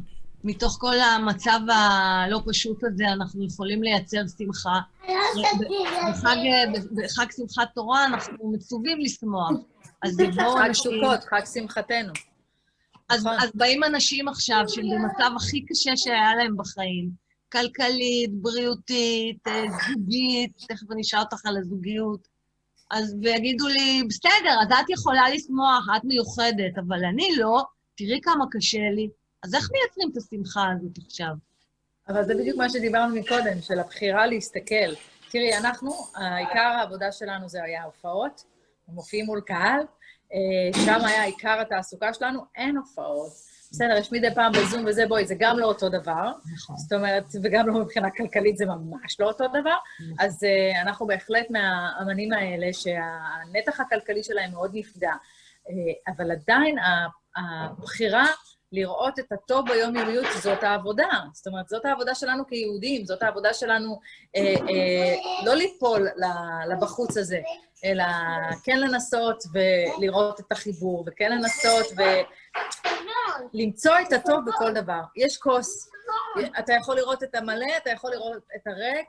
מתוך 0.43 0.77
כל 0.79 0.99
המצב 0.99 1.59
הלא 1.73 2.41
פשוט 2.45 2.83
הזה, 2.83 3.03
אנחנו 3.13 3.45
יכולים 3.45 3.83
לייצר 3.83 4.21
שמחה. 4.37 4.79
בחג, 6.09 6.35
בחג 7.03 7.25
שמחת 7.37 7.67
תורה 7.75 8.05
אנחנו 8.05 8.51
מצווים 8.51 8.99
לשמוח. 8.99 9.51
אז 10.03 10.19
אנשים... 10.19 10.33
חג 10.63 10.73
סוכות, 10.73 11.23
חג 11.29 11.41
שמחתנו. 11.53 12.13
אז, 13.09 13.25
נכון. 13.25 13.39
אז 13.39 13.49
באים 13.55 13.83
אנשים 13.83 14.27
עכשיו 14.27 14.63
שבמצב 14.67 15.31
הכי 15.35 15.65
קשה 15.65 15.91
שהיה 15.95 16.35
להם 16.35 16.57
בחיים, 16.57 17.09
כלכלית, 17.51 18.31
בריאותית, 18.33 19.47
אה, 19.47 19.63
זוגית, 19.87 20.51
תכף 20.67 20.91
אני 20.91 21.01
אשאל 21.01 21.19
אותך 21.19 21.45
על 21.45 21.57
הזוגיות, 21.57 22.27
אז 22.91 23.15
ויגידו 23.21 23.67
לי, 23.67 24.03
בסדר, 24.09 24.55
אז 24.61 24.67
את 24.71 24.89
יכולה 24.89 25.29
לשמוח, 25.29 25.87
את 25.97 26.03
מיוחדת, 26.03 26.77
אבל 26.77 27.05
אני 27.05 27.29
לא, 27.37 27.63
תראי 27.95 28.19
כמה 28.23 28.45
קשה 28.51 28.89
לי. 28.95 29.09
אז 29.43 29.55
איך 29.55 29.69
מייצרים 29.71 30.09
את 30.11 30.17
השמחה 30.17 30.65
הזאת 30.75 30.97
עכשיו? 31.05 31.33
אבל 32.09 32.25
זה 32.25 32.35
בדיוק 32.35 32.57
מה 32.57 32.69
שדיברנו 32.69 33.15
מקודם, 33.15 33.61
של 33.61 33.79
הבחירה 33.79 34.27
להסתכל. 34.27 34.93
תראי, 35.31 35.57
אנחנו, 35.57 35.91
עיקר 36.37 36.59
העבודה 36.59 37.11
שלנו 37.11 37.49
זה 37.49 37.63
היה 37.63 37.83
הופעות, 37.83 38.43
מופיעים 38.87 39.25
מול 39.25 39.41
קהל, 39.41 39.79
אה, 40.33 40.83
שם 40.85 41.05
היה 41.05 41.23
עיקר 41.23 41.59
התעסוקה 41.61 42.13
שלנו, 42.13 42.41
אין 42.55 42.77
הופעות. 42.77 43.50
בסדר, 43.71 43.97
יש 43.97 44.11
מדי 44.11 44.35
פעם 44.35 44.51
בזום 44.51 44.85
וזה, 44.87 45.07
בואי, 45.07 45.25
זה 45.25 45.35
גם 45.39 45.59
לא 45.59 45.65
אותו 45.65 45.89
דבר. 45.89 46.31
נכון. 46.53 46.77
זאת 46.77 46.93
אומרת, 46.93 47.23
וגם 47.43 47.67
לא 47.67 47.73
מבחינה 47.73 48.11
כלכלית 48.11 48.57
זה 48.57 48.65
ממש 48.65 49.19
לא 49.19 49.27
אותו 49.27 49.47
דבר. 49.47 49.59
נכון. 49.59 50.25
אז 50.25 50.43
uh, 50.43 50.81
אנחנו 50.81 51.07
בהחלט 51.07 51.45
מהאמנים 51.49 52.33
האלה 52.33 52.73
שהנתח 52.73 53.79
הכלכלי 53.79 54.23
שלהם 54.23 54.51
מאוד 54.51 54.71
נפגע. 54.73 55.11
Uh, 55.11 55.71
אבל 56.07 56.31
עדיין 56.31 56.75
הבחירה 57.37 58.25
לראות 58.71 59.19
את 59.19 59.31
הטוב 59.31 59.65
ביומיומיות 59.69 60.25
זאת 60.41 60.63
העבודה. 60.63 61.09
זאת 61.33 61.47
אומרת, 61.47 61.69
זאת 61.69 61.85
העבודה 61.85 62.15
שלנו 62.15 62.47
כיהודים, 62.47 63.05
זאת 63.05 63.23
העבודה 63.23 63.53
שלנו 63.53 63.99
אה, 64.35 64.41
אה, 64.41 65.15
לא 65.45 65.55
ליפול 65.55 66.07
לבחוץ 66.71 67.17
הזה, 67.17 67.39
אלא 67.85 68.03
כן 68.63 68.79
לנסות 68.79 69.43
ולראות 69.53 70.39
את 70.39 70.51
החיבור, 70.51 71.03
וכן 71.07 71.31
לנסות 71.31 71.85
ולמצוא 73.53 73.93
את 74.07 74.13
הטוב 74.13 74.45
בכל 74.45 74.73
דבר. 74.73 75.01
יש 75.15 75.37
כוס, 75.37 75.91
אתה 76.59 76.73
יכול 76.73 76.95
לראות 76.95 77.23
את 77.23 77.35
המלא, 77.35 77.77
אתה 77.77 77.89
יכול 77.89 78.11
לראות 78.11 78.43
את 78.55 78.67
הריק, 78.67 79.07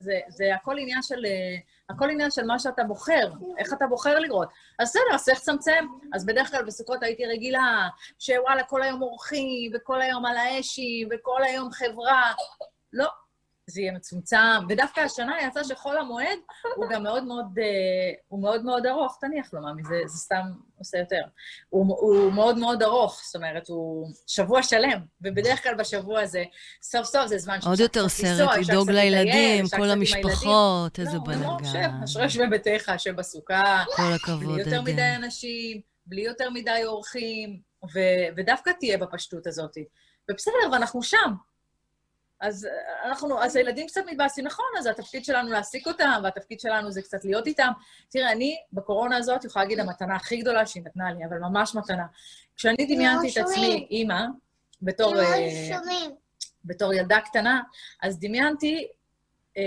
זה, 0.00 0.20
זה 0.28 0.54
הכל 0.54 0.78
עניין 0.78 1.02
של... 1.02 1.24
הכל 1.90 2.10
עניין 2.10 2.30
של 2.30 2.44
מה 2.44 2.58
שאתה 2.58 2.84
בוחר, 2.84 3.32
איך 3.58 3.72
אתה 3.72 3.86
בוחר 3.86 4.18
לראות. 4.18 4.48
אז 4.78 4.88
בסדר, 4.88 5.14
אז 5.14 5.24
צריך 5.24 5.38
לצמצם. 5.38 5.86
אז 6.14 6.26
בדרך 6.26 6.50
כלל 6.50 6.64
בסוכות 6.64 7.02
הייתי 7.02 7.26
רגילה 7.26 7.88
שוואלה, 8.18 8.62
כל 8.62 8.82
היום 8.82 9.02
אורחים, 9.02 9.72
וכל 9.74 10.02
היום 10.02 10.26
על 10.26 10.36
האשי, 10.36 11.04
וכל 11.10 11.42
היום 11.42 11.70
חברה. 11.72 12.32
לא, 12.92 13.08
זה 13.70 13.80
יהיה 13.80 13.92
מצומצם. 13.92 14.36
ודווקא 14.68 15.00
השנה 15.00 15.36
יצא 15.46 15.64
שחול 15.64 15.98
המועד 15.98 16.38
הוא 16.76 16.86
גם 16.90 17.02
מאוד 17.02 17.24
מאוד, 17.24 17.46
uh, 17.58 17.62
הוא 18.28 18.42
מאוד 18.42 18.64
מאוד 18.64 18.86
ארוך, 18.86 19.18
תניח 19.20 19.54
לו, 19.54 19.60
ממי, 19.60 19.82
זה, 19.84 19.94
זה 20.06 20.18
סתם 20.18 20.42
עושה 20.78 20.98
יותר. 20.98 21.22
הוא, 21.68 21.96
הוא 22.00 22.32
מאוד 22.32 22.58
מאוד 22.58 22.82
ארוך, 22.82 23.22
זאת 23.24 23.36
אומרת, 23.36 23.68
הוא 23.68 24.08
שבוע 24.26 24.62
שלם, 24.62 25.00
ובדרך 25.20 25.62
כלל 25.62 25.74
בשבוע 25.74 26.20
הזה, 26.20 26.44
סוף 26.82 27.06
סוף 27.06 27.26
זה 27.26 27.38
זמן 27.38 27.58
עוד 27.66 27.80
יותר 27.80 28.08
סרט, 28.08 28.56
לדאוג 28.56 28.90
לילדים, 28.90 29.64
כל 29.76 29.90
המשפחות, 29.90 30.98
איזה 30.98 31.16
לא, 31.16 31.24
בלאגן. 31.24 31.42
לא, 31.42 31.58
שב, 31.72 31.90
אשרי 32.04 32.30
שבי 32.30 32.46
ביתך, 32.46 32.92
שב 32.98 33.16
בסוכה. 33.16 33.84
כל 33.96 34.12
הכבוד, 34.12 34.44
בלי 34.44 34.62
יותר 34.62 34.82
מדי 34.82 35.14
אנשים, 35.16 35.80
בלי 36.06 36.22
יותר 36.22 36.50
מדי 36.50 36.80
אורחים, 36.84 37.60
ודווקא 38.36 38.70
תהיה 38.80 38.98
בפשטות 38.98 39.46
הזאת. 39.46 39.76
ובסדר, 40.30 40.72
ואנחנו 40.72 41.02
שם, 41.02 41.34
אז 42.40 42.68
אנחנו, 43.04 43.42
אז 43.42 43.56
הילדים 43.56 43.86
קצת 43.86 44.00
מתבאסים, 44.06 44.46
נכון, 44.46 44.66
אז 44.78 44.86
התפקיד 44.86 45.24
שלנו 45.24 45.50
להעסיק 45.50 45.86
אותם, 45.86 46.20
והתפקיד 46.22 46.60
שלנו 46.60 46.90
זה 46.92 47.02
קצת 47.02 47.24
להיות 47.24 47.46
איתם. 47.46 47.70
תראה, 48.08 48.32
אני 48.32 48.56
בקורונה 48.72 49.16
הזאת 49.16 49.44
יכולה 49.44 49.64
להגיד 49.64 49.80
המתנה 49.80 50.16
הכי 50.16 50.36
גדולה 50.36 50.66
שהיא 50.66 50.82
נתנה 50.86 51.12
לי, 51.12 51.24
אבל 51.24 51.38
ממש 51.38 51.74
מתנה. 51.74 52.06
כשאני 52.56 52.86
דמיינתי 52.94 53.28
את 53.32 53.36
עצמי 53.36 53.86
אימא, 53.90 54.24
בתור, 54.82 55.14
uh, 55.16 55.84
בתור 56.64 56.94
ילדה 56.94 57.20
קטנה, 57.20 57.60
אז 58.02 58.18
דמיינתי, 58.20 58.88
uh, 59.56 59.60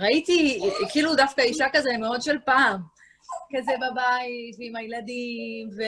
ראיתי 0.00 0.60
כאילו 0.88 1.14
דווקא 1.14 1.40
אישה 1.40 1.66
כזה 1.72 1.90
מאוד 1.98 2.22
של 2.22 2.38
פעם, 2.44 2.80
כזה 3.56 3.72
בבית, 3.76 4.56
ועם 4.58 4.76
הילדים, 4.76 5.68
ו... 5.76 5.82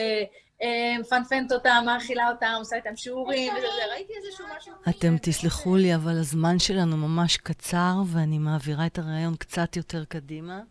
מפנפנת 0.99 1.51
אותם, 1.51 1.83
מאכילה 1.85 2.29
אותם, 2.29 2.53
עושה 2.57 2.75
איתם 2.75 2.95
שיעורים, 2.95 3.53
וזה, 3.53 3.67
ראיתי 3.91 4.13
איזשהו 4.17 4.45
משהו... 4.57 4.73
אתם 4.89 5.15
תסלחו 5.21 5.75
לי, 5.75 5.95
אבל 5.95 6.19
הזמן 6.19 6.59
שלנו 6.59 6.97
ממש 6.97 7.37
קצר, 7.37 7.93
ואני 8.13 8.37
מעבירה 8.37 8.85
את 8.85 8.97
הרעיון 8.97 9.35
קצת 9.35 9.75
יותר 9.75 10.05
קדימה. 10.05 10.61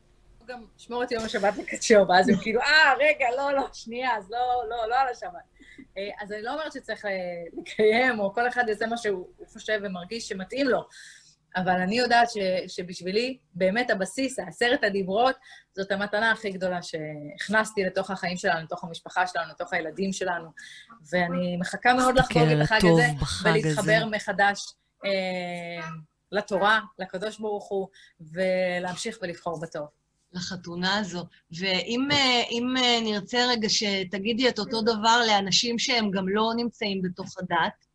גם 0.47 0.65
שמור 0.79 1.03
את 1.03 1.13
יום 1.13 1.25
השבת 1.25 1.57
לקדשו, 1.57 2.09
ואז 2.09 2.29
הם 2.29 2.37
כאילו, 2.43 2.61
אה, 2.61 2.95
רגע, 2.99 3.27
לא, 3.37 3.53
לא, 3.53 3.67
שנייה, 3.73 4.17
אז 4.17 4.31
לא, 4.31 4.65
לא, 4.69 4.89
לא 4.89 4.95
על 5.01 5.09
השבת. 5.09 5.33
אה, 5.99 6.23
אז 6.23 6.33
אני 6.33 6.43
לא 6.43 6.53
אומרת 6.53 6.73
שצריך 6.73 7.05
אה, 7.05 7.11
לקיים, 7.59 8.21
או 8.21 8.35
כל 8.35 8.49
אחד 8.49 8.65
יעשה 8.69 8.87
מה 8.87 8.97
שהוא 8.97 9.27
חושב 9.53 9.81
ומרגיש 9.83 10.29
שמתאים 10.29 10.69
לו. 10.69 10.89
אבל 11.57 11.81
אני 11.81 11.99
יודעת 11.99 12.31
ש, 12.31 12.37
שבשבילי, 12.69 13.38
באמת 13.55 13.90
הבסיס, 13.90 14.38
עשרת 14.38 14.85
הדיברות, 14.85 15.37
זאת 15.77 15.92
המתנה 15.92 16.33
הכי 16.33 16.51
גדולה 16.51 16.81
שהכנסתי 16.83 17.85
לתוך 17.85 18.11
החיים 18.11 18.37
שלנו, 18.37 18.62
לתוך 18.62 18.85
המשפחה 18.85 19.27
שלנו, 19.27 19.51
לתוך 19.51 19.73
הילדים 19.73 20.12
שלנו, 20.12 20.49
ואני 21.12 21.57
מחכה 21.57 21.95
מאוד 21.95 22.19
לחגוג 22.19 22.49
את 22.49 22.62
החג 22.62 22.81
הזה, 22.92 23.07
ולהתחבר 23.45 23.92
הזה. 24.03 24.07
מחדש 24.16 24.75
אה, 25.05 25.88
לתורה, 26.33 26.81
לקדוש 26.99 27.38
ברוך 27.38 27.69
הוא, 27.69 27.88
ולהמשיך 28.21 29.19
ולבחור 29.23 29.61
בטוב. 29.61 29.87
לחתונה 30.33 30.99
הזו. 30.99 31.25
ואם 31.59 32.77
אה, 32.77 33.01
נרצה 33.03 33.47
רגע 33.51 33.69
שתגידי 33.69 34.49
את 34.49 34.59
אותו 34.59 34.83
דבר 34.83 35.21
לאנשים 35.27 35.79
שהם 35.79 36.11
גם 36.11 36.29
לא 36.29 36.53
נמצאים 36.57 37.03
בתוך 37.03 37.38
הדת, 37.38 37.53
אה, 37.53 37.86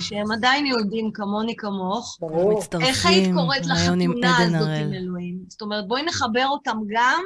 שהם 0.00 0.32
עדיין 0.32 0.66
יהודים 0.66 1.12
כמוני 1.12 1.56
כמוך. 1.56 2.18
ברור. 2.20 2.62
איך 2.82 3.06
היית 3.06 3.34
קוראת 3.34 3.66
לחתונה 3.66 4.38
הזאת 4.38 4.68
עם 4.80 4.92
אלוהים? 4.94 5.38
זאת 5.48 5.62
אומרת, 5.62 5.88
בואי 5.88 6.02
נחבר 6.02 6.46
אותם 6.46 6.76
גם 6.88 7.22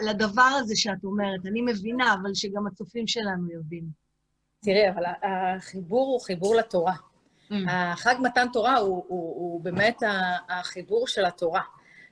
לדבר 0.00 0.42
הזה 0.42 0.76
שאת 0.76 1.04
אומרת. 1.04 1.46
אני 1.46 1.62
מבינה, 1.62 2.14
אבל 2.14 2.34
שגם 2.34 2.66
הצופים 2.66 3.06
שלנו 3.06 3.50
יודעים. 3.50 3.84
תראי, 4.64 4.90
אבל 4.90 5.02
החיבור 5.22 6.06
הוא 6.06 6.20
חיבור 6.20 6.54
לתורה. 6.54 6.94
Mm. 7.50 7.54
החג 7.68 8.14
מתן 8.22 8.46
תורה 8.52 8.76
הוא, 8.76 9.04
הוא, 9.08 9.34
הוא 9.36 9.60
באמת 9.64 10.02
החיבור 10.48 11.08
של 11.08 11.24
התורה. 11.24 11.62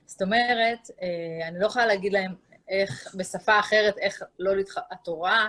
זאת 0.05 0.21
אומרת, 0.21 0.89
אה, 1.01 1.47
אני 1.47 1.59
לא 1.59 1.65
יכולה 1.65 1.85
להגיד 1.85 2.13
להם 2.13 2.35
איך, 2.69 3.15
בשפה 3.17 3.59
אחרת, 3.59 3.97
איך 3.97 4.23
לא 4.39 4.55
להתח... 4.55 4.77
התורה 4.91 5.47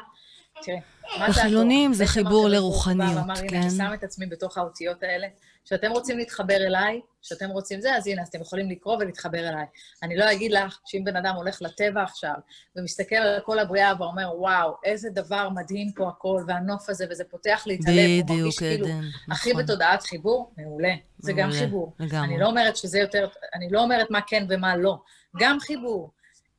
תראה, 0.63 0.79
מה 1.19 1.33
זה 1.33 1.41
החילונים 1.41 1.93
זה 1.93 2.07
חיבור 2.07 2.49
לרוחניות, 2.49 3.27
כן? 3.49 3.57
אני 3.57 3.71
שם 3.71 3.91
את 3.95 4.05
עצמי 4.05 4.27
בתוך 4.27 4.59
האותיות 4.59 5.03
האלה. 5.03 5.27
כשאתם 5.65 5.91
רוצים 5.91 6.19
להתחבר 6.19 6.57
אליי, 6.57 7.01
כשאתם 7.23 7.51
רוצים 7.51 7.81
זה, 7.81 7.97
אז 7.97 8.07
הנה, 8.07 8.23
אז 8.23 8.29
אתם 8.29 8.41
יכולים 8.41 8.71
לקרוא 8.71 8.97
ולהתחבר 8.97 9.39
אליי. 9.39 9.67
אני 10.03 10.17
לא 10.17 10.33
אגיד 10.33 10.53
לך 10.53 10.79
שאם 10.87 11.05
בן 11.05 11.17
אדם 11.17 11.35
הולך 11.35 11.63
לטבע 11.63 12.03
עכשיו 12.03 12.35
ומסתכל 12.77 13.17
על 13.17 13.41
כל 13.41 13.59
הבריאה 13.59 13.93
ואומר, 13.99 14.31
וואו, 14.39 14.75
איזה 14.85 15.11
דבר 15.11 15.49
מדהים 15.49 15.93
פה 15.93 16.09
הכל, 16.09 16.45
והנוף 16.47 16.91
הזה, 16.91 17.07
וזה 17.11 17.25
פותח 17.25 17.65
לי 17.67 17.75
את 17.75 17.81
הלב, 17.89 18.29
הוא 18.29 18.39
מרגיש 18.39 18.59
כאילו 18.59 18.87
הכי 19.31 19.51
נכון. 19.51 19.63
בתודעת 19.63 20.03
חיבור, 20.03 20.53
מעולה. 20.59 20.95
זה 21.19 21.33
גם 21.33 21.51
חיבור. 21.53 21.95
לגמרי. 21.99 22.29
אני 22.29 22.39
לא 22.39 22.47
אומרת 22.47 22.77
שזה 22.77 22.99
יותר, 22.99 23.29
אני 23.55 23.69
לא 23.71 23.81
אומרת 23.81 24.11
מה 24.11 24.21
כן 24.27 24.47
ומה 24.49 24.77
לא. 24.77 24.99
גם 25.39 25.61
חיבור. 25.61 26.11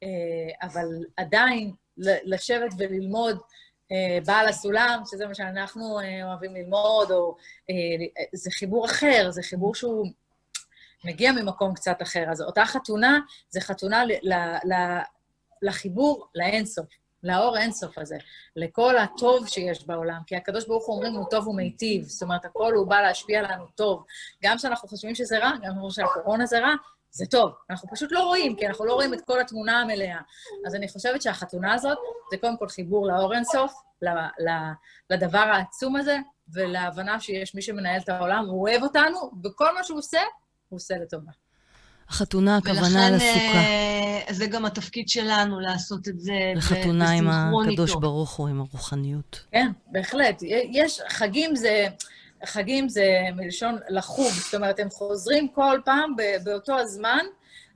אה, 0.03 0.07
אבל 0.61 0.85
עדיין, 1.17 1.71
לשבת 1.97 2.73
וללמוד, 2.77 3.37
בעל 4.25 4.47
הסולם, 4.47 5.01
שזה 5.11 5.27
מה 5.27 5.35
שאנחנו 5.35 5.99
אה, 5.99 6.29
אוהבים 6.29 6.55
ללמוד, 6.55 7.11
או 7.11 7.35
אה, 7.69 8.23
זה 8.33 8.51
חיבור 8.51 8.85
אחר, 8.85 9.27
זה 9.29 9.41
חיבור 9.43 9.75
שהוא 9.75 10.07
מגיע 11.03 11.31
ממקום 11.31 11.73
קצת 11.73 12.01
אחר. 12.01 12.25
אז 12.31 12.41
אותה 12.41 12.65
חתונה, 12.65 13.19
זה 13.49 13.61
חתונה 13.61 14.05
ל, 14.05 14.11
ל, 14.21 14.33
ל, 14.73 14.73
לחיבור 15.61 16.27
לאינסוף, 16.35 16.85
לאור 17.23 17.57
האינסוף 17.57 17.97
הזה, 17.97 18.17
לכל 18.55 18.97
הטוב 18.97 19.47
שיש 19.47 19.87
בעולם. 19.87 20.19
כי 20.27 20.35
הקדוש 20.35 20.67
ברוך 20.67 20.87
הוא 20.87 20.95
אומרים, 20.95 21.13
הוא 21.13 21.25
טוב 21.29 21.47
ומיטיב, 21.47 22.03
זאת 22.03 22.21
אומרת, 22.21 22.45
הכל 22.45 22.73
הוא 22.73 22.87
בא 22.87 23.01
להשפיע 23.01 23.41
לנו 23.41 23.65
טוב. 23.75 24.05
גם 24.43 24.57
כשאנחנו 24.57 24.87
חושבים 24.87 25.15
שזה 25.15 25.37
רע, 25.39 25.51
גם 25.51 25.59
כשאנחנו 25.61 25.91
שהקורונה 25.91 26.45
זה 26.45 26.59
רע, 26.59 26.73
זה 27.11 27.25
טוב. 27.25 27.51
אנחנו 27.69 27.89
פשוט 27.89 28.11
לא 28.11 28.23
רואים, 28.23 28.55
כי 28.55 28.67
אנחנו 28.67 28.85
לא 28.85 28.93
רואים 28.93 29.13
את 29.13 29.21
כל 29.25 29.41
התמונה 29.41 29.81
המלאה. 29.81 30.19
אז 30.65 30.75
אני 30.75 30.87
חושבת 30.87 31.21
שהחתונה 31.21 31.73
הזאת 31.73 31.97
זה 32.31 32.37
קודם 32.37 32.57
כל 32.57 32.67
חיבור 32.69 33.07
לאור 33.07 33.33
אינסוף, 33.33 33.73
לדבר 35.09 35.37
העצום 35.37 35.95
הזה, 35.95 36.17
ולהבנה 36.53 37.19
שיש 37.19 37.55
מי 37.55 37.61
שמנהל 37.61 38.01
את 38.01 38.09
העולם, 38.09 38.45
הוא 38.49 38.69
אוהב 38.69 38.83
אותנו, 38.83 39.31
וכל 39.43 39.75
מה 39.75 39.83
שהוא 39.83 39.99
עושה, 39.99 40.21
הוא 40.69 40.77
עושה 40.77 40.95
לטובה. 40.97 41.31
החתונה, 42.09 42.57
הכוונה 42.57 43.09
לסוכה. 43.09 43.57
ולכן 43.57 44.33
זה 44.33 44.47
גם 44.47 44.65
התפקיד 44.65 45.09
שלנו 45.09 45.59
לעשות 45.59 46.07
את 46.07 46.19
זה 46.19 46.33
לחתונה 46.55 47.11
עם 47.11 47.27
הקדוש 47.29 47.95
ברוך 47.95 48.35
הוא, 48.35 48.47
עם 48.47 48.59
הרוחניות. 48.59 49.45
כן, 49.51 49.71
בהחלט. 49.87 50.41
יש, 50.71 51.01
חגים 51.09 51.55
זה... 51.55 51.87
חגים 52.45 52.89
זה 52.89 53.19
מלשון 53.35 53.79
לחוג, 53.89 54.31
זאת 54.31 54.55
אומרת, 54.55 54.79
הם 54.79 54.89
חוזרים 54.89 55.47
כל 55.47 55.79
פעם 55.85 56.15
באותו 56.43 56.79
הזמן, 56.79 57.25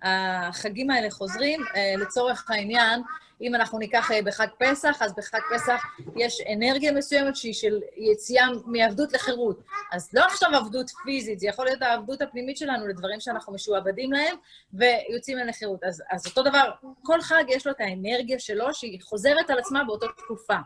החגים 0.02 0.92
האלה 0.92 1.12
חוזרים. 1.12 1.62
לצורך 1.98 2.52
העניין, 2.52 3.02
אם 3.42 3.56
אנחנו 3.56 3.80
ניקח 3.80 4.10
בחג 4.26 4.48
פסח, 4.60 5.02
אז 5.02 5.14
בחג 5.18 5.40
פסח 5.56 5.84
יש 6.16 6.42
אנרגיה 6.54 6.92
מסוימת 6.92 7.36
שהיא 7.36 7.54
של 7.54 7.80
יציאה 7.98 8.48
מעבדות 8.66 9.14
לחירות. 9.14 9.62
אז 9.92 10.10
לא 10.14 10.26
עכשיו 10.26 10.50
עבדות 10.56 10.92
פיזית, 11.04 11.40
זה 11.40 11.48
יכול 11.48 11.66
להיות 11.66 11.82
העבדות 11.82 12.22
הפנימית 12.22 12.58
שלנו 12.58 12.88
לדברים 12.88 13.20
שאנחנו 13.20 13.54
משועבדים 13.54 14.14
להם 14.14 14.36
ויוצאים 14.74 15.38
אל 15.38 15.50
לחירות. 15.50 15.84
אז, 15.84 16.04
אז 16.12 16.28
אותו 16.28 16.44
דבר, 16.44 16.72
כל 17.04 17.22
חג 17.22 17.44
יש 17.48 17.68
לו 17.68 17.72
את 17.72 17.80
האנרגיה 17.80 18.40
שלו 18.40 18.74
שהיא 18.74 19.02
חוזרת 19.02 19.50
על 19.50 19.60
עצמה 19.60 19.84
באותה 19.84 20.06
תקופה. 20.18 20.58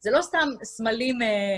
זה 0.00 0.10
לא 0.10 0.22
סתם 0.22 0.48
סמלים 0.62 1.22
אה, 1.22 1.28
אה, 1.28 1.56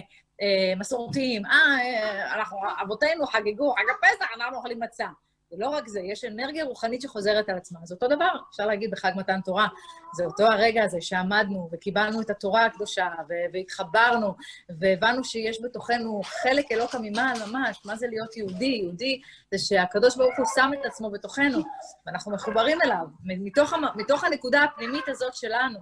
מסורתיים, 0.79 1.47
אה, 1.47 1.53
אה, 1.53 2.35
אנחנו, 2.35 2.59
אבותינו 2.83 3.27
חגגו 3.27 3.75
חג 3.75 3.85
הפסח, 3.91 4.27
אנחנו 4.37 4.57
אוכלים 4.57 4.81
מצה. 4.81 5.07
זה 5.51 5.57
לא 5.59 5.69
רק 5.69 5.89
זה, 5.89 6.01
יש 6.01 6.25
אנרגיה 6.25 6.65
רוחנית 6.65 7.03
שחוזרת 7.03 7.49
על 7.49 7.57
עצמה. 7.57 7.81
זה 7.85 7.95
אותו 7.95 8.09
דבר, 8.09 8.29
אפשר 8.51 8.67
להגיד 8.67 8.91
בחג 8.91 9.13
מתן 9.17 9.41
תורה. 9.41 9.69
זה 10.17 10.25
אותו 10.25 10.45
הרגע 10.45 10.85
הזה 10.85 11.01
שעמדנו 11.01 11.69
וקיבלנו 11.73 12.21
את 12.21 12.31
התורה 12.31 12.65
הקדושה 12.65 13.09
והתחברנו 13.53 14.35
והבנו 14.81 15.25
שיש 15.25 15.63
בתוכנו 15.63 16.21
חלק 16.25 16.73
אלוקא 16.73 16.99
ממעל 17.03 17.37
ממש, 17.47 17.83
מה 17.85 17.97
זה 17.97 18.07
להיות 18.07 18.37
יהודי? 18.37 18.81
יהודי 18.83 19.21
זה 19.51 19.59
שהקדוש 19.59 20.17
ברוך 20.17 20.35
הוא 20.39 20.47
שם 20.55 20.71
את 20.81 20.87
עצמו 20.87 21.11
בתוכנו, 21.11 21.59
ואנחנו 22.07 22.33
מחוברים 22.33 22.79
אליו, 22.85 23.07
מתוך, 23.25 23.73
מתוך 23.97 24.25
הנקודה 24.25 24.63
הפנימית 24.63 25.09
הזאת 25.09 25.35
שלנו. 25.35 25.79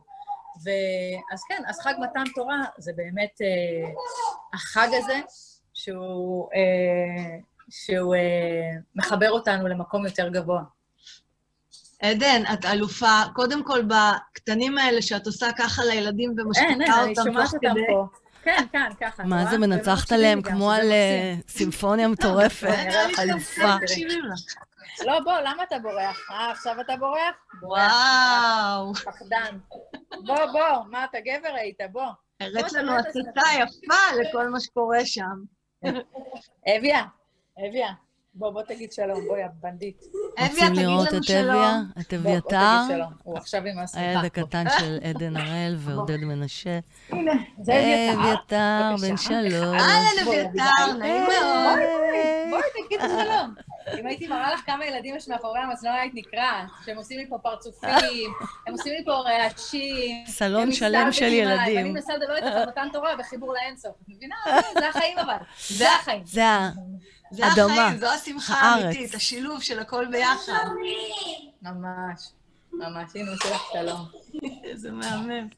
ואז 0.62 1.42
כן, 1.48 1.62
אז 1.66 1.80
חג 1.80 1.94
מתן 1.98 2.24
תורה 2.34 2.62
זה 2.78 2.92
באמת 2.96 3.40
אה, 3.42 3.92
החג 4.54 4.88
הזה, 4.92 5.20
שהוא... 5.74 6.48
אה, 6.54 7.38
שהוא 7.70 8.14
אה, 8.14 8.20
מחבר 8.94 9.30
אותנו 9.30 9.68
למקום 9.68 10.06
יותר 10.06 10.28
גבוה. 10.28 10.62
עדן, 12.02 12.42
את 12.52 12.64
אלופה, 12.64 13.22
קודם 13.34 13.64
כל 13.64 13.82
בקטנים 13.82 14.78
האלה 14.78 15.02
שאת 15.02 15.26
עושה 15.26 15.46
ככה 15.58 15.84
לילדים 15.84 16.34
ומשתיקה 16.38 16.72
אותם 16.74 16.74
תוך 16.74 16.84
כדי. 16.84 16.86
אין, 16.86 16.92
אין, 16.92 16.92
אני 16.92 17.14
שומעת 17.14 17.54
אותם 17.54 17.74
פה. 17.88 18.06
כן, 18.42 18.64
כן, 18.72 18.90
ככה. 19.00 19.22
מה 19.22 19.46
זה 19.46 19.58
מנצחת 19.58 20.12
עליהם 20.12 20.42
כמו 20.42 20.72
על 20.72 20.92
אה, 20.92 21.34
סימפוניה 21.48 22.08
מטורפת, 22.14 22.76
אלופה. 23.18 23.76
לא, 25.06 25.20
בוא, 25.20 25.32
למה 25.32 25.62
אתה 25.62 25.78
בורח? 25.78 26.30
אה, 26.30 26.50
עכשיו 26.50 26.80
אתה 26.80 26.96
בורח? 26.96 27.34
וואו. 27.62 28.94
פחדן. 28.94 29.58
בוא, 30.10 30.46
בוא, 30.52 30.84
מה, 30.90 31.04
אתה 31.04 31.18
גבר 31.20 31.54
היית, 31.54 31.78
בוא. 31.92 32.06
הראת 32.40 32.72
לנו 32.72 32.92
הצצה 32.98 33.48
יפה 33.54 34.16
לכל 34.20 34.48
מה 34.48 34.60
שקורה 34.60 34.98
שם. 35.04 35.22
אביה, 36.68 37.02
אביה, 37.68 37.88
בוא, 38.34 38.50
בוא 38.50 38.62
תגיד 38.62 38.92
שלום, 38.92 39.24
בואי, 39.26 39.42
הבנדית. 39.42 40.02
אביה, 40.38 40.48
תגיד 40.48 40.62
לנו 40.62 40.74
שלום. 40.74 40.98
רוצים 40.98 41.14
לראות 41.14 41.14
את 41.14 41.30
אביה? 41.30 41.80
את 42.00 42.14
אביתר? 42.14 43.04
הוא 43.22 43.36
עכשיו 43.36 43.62
עם 43.66 43.78
הסליחה. 43.78 44.06
הילד 44.06 44.24
הקטן 44.24 44.64
של 44.78 44.98
עדן 45.02 45.36
הראל 45.36 45.76
ועודד 45.84 46.16
מנשה. 46.16 46.78
הנה, 47.10 47.32
זה 47.62 47.72
אביתר. 47.72 48.30
אביתר, 48.30 49.08
בן 49.08 49.16
שלום. 49.16 49.74
אהלן, 49.74 50.22
אביתר, 50.22 50.92
נעים 50.98 51.22
מאוד. 51.22 51.78
בואי, 52.50 52.62
תגידי 52.86 53.04
שלום. 53.08 53.54
אם 54.00 54.06
הייתי 54.06 54.28
מראה 54.28 54.54
לך 54.54 54.60
כמה 54.66 54.86
ילדים 54.86 55.16
יש 55.16 55.28
מאחורי 55.28 55.60
המצלמה, 55.60 55.94
היית 55.94 56.14
נקרעת. 56.14 56.66
שהם 56.86 56.96
עושים 56.96 57.18
לי 57.18 57.26
פה 57.28 57.38
פרצופים, 57.38 58.32
הם 58.66 58.72
עושים 58.72 58.92
לי 58.92 59.04
פה 59.04 59.12
רעשים. 59.12 60.26
סלון 60.26 60.72
שלם 60.72 61.12
של 61.12 61.32
ילדים. 61.32 61.76
ואני 61.76 61.90
מנסה 61.90 62.16
לדבר 62.16 62.36
איתך 62.36 62.46
על 62.46 62.68
מתן 62.68 62.88
תורה 62.92 63.16
בחיבור 63.16 63.54
לאינסוף. 63.54 63.92
את 64.02 64.08
מבינה? 64.08 64.34
זה 64.80 64.88
החיים 64.88 65.18
אבל. 65.18 65.36
זה 65.68 65.94
החיים. 65.94 66.22
זה 66.26 66.46
ה... 66.46 66.70
זה 67.30 67.46
החיים, 67.46 67.98
זו 67.98 68.06
השמחה 68.06 68.54
האמיתית, 68.54 69.14
השילוב 69.14 69.62
של 69.62 69.78
הכל 69.78 70.06
ביחד. 70.06 70.64
ממש, 71.62 72.30
ממש. 72.72 73.10
הנה, 73.14 73.30
עושה 73.30 73.54
לך 73.54 73.62
שלום. 73.72 74.06
איזה 74.64 74.92
מהמם. 74.92 75.48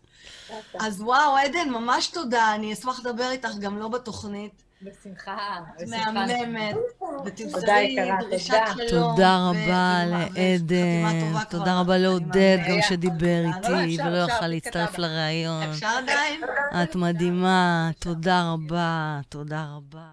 אז 0.80 1.00
וואו, 1.00 1.36
עדן, 1.36 1.68
ממש 1.68 2.06
תודה. 2.06 2.54
אני 2.54 2.72
אשמח 2.72 3.00
לדבר 3.00 3.30
איתך 3.30 3.50
גם 3.60 3.78
לא 3.78 3.88
בתוכנית. 3.88 4.65
בשמחה, 4.82 5.58
בשמחה. 5.80 6.10
מהממת. 6.12 6.76
ותמסרי 7.24 7.96
דרישת 8.20 8.54
שלום. 8.88 8.88
תודה 8.88 9.48
רבה 9.50 10.02
לעדן, 10.06 11.42
תודה 11.50 11.80
רבה 11.80 11.98
לעודד, 11.98 12.58
גם 12.68 12.76
שדיבר 12.88 13.42
איתי 13.56 14.02
ולא 14.02 14.16
יכל 14.16 14.46
להצטרף 14.46 14.98
לראיון. 14.98 15.62
אפשר 15.62 15.86
עדיין? 15.86 16.40
את 16.82 16.96
מדהימה, 16.96 17.90
תודה 17.98 18.52
רבה, 18.52 19.20
תודה 19.28 19.66
רבה. 19.76 20.08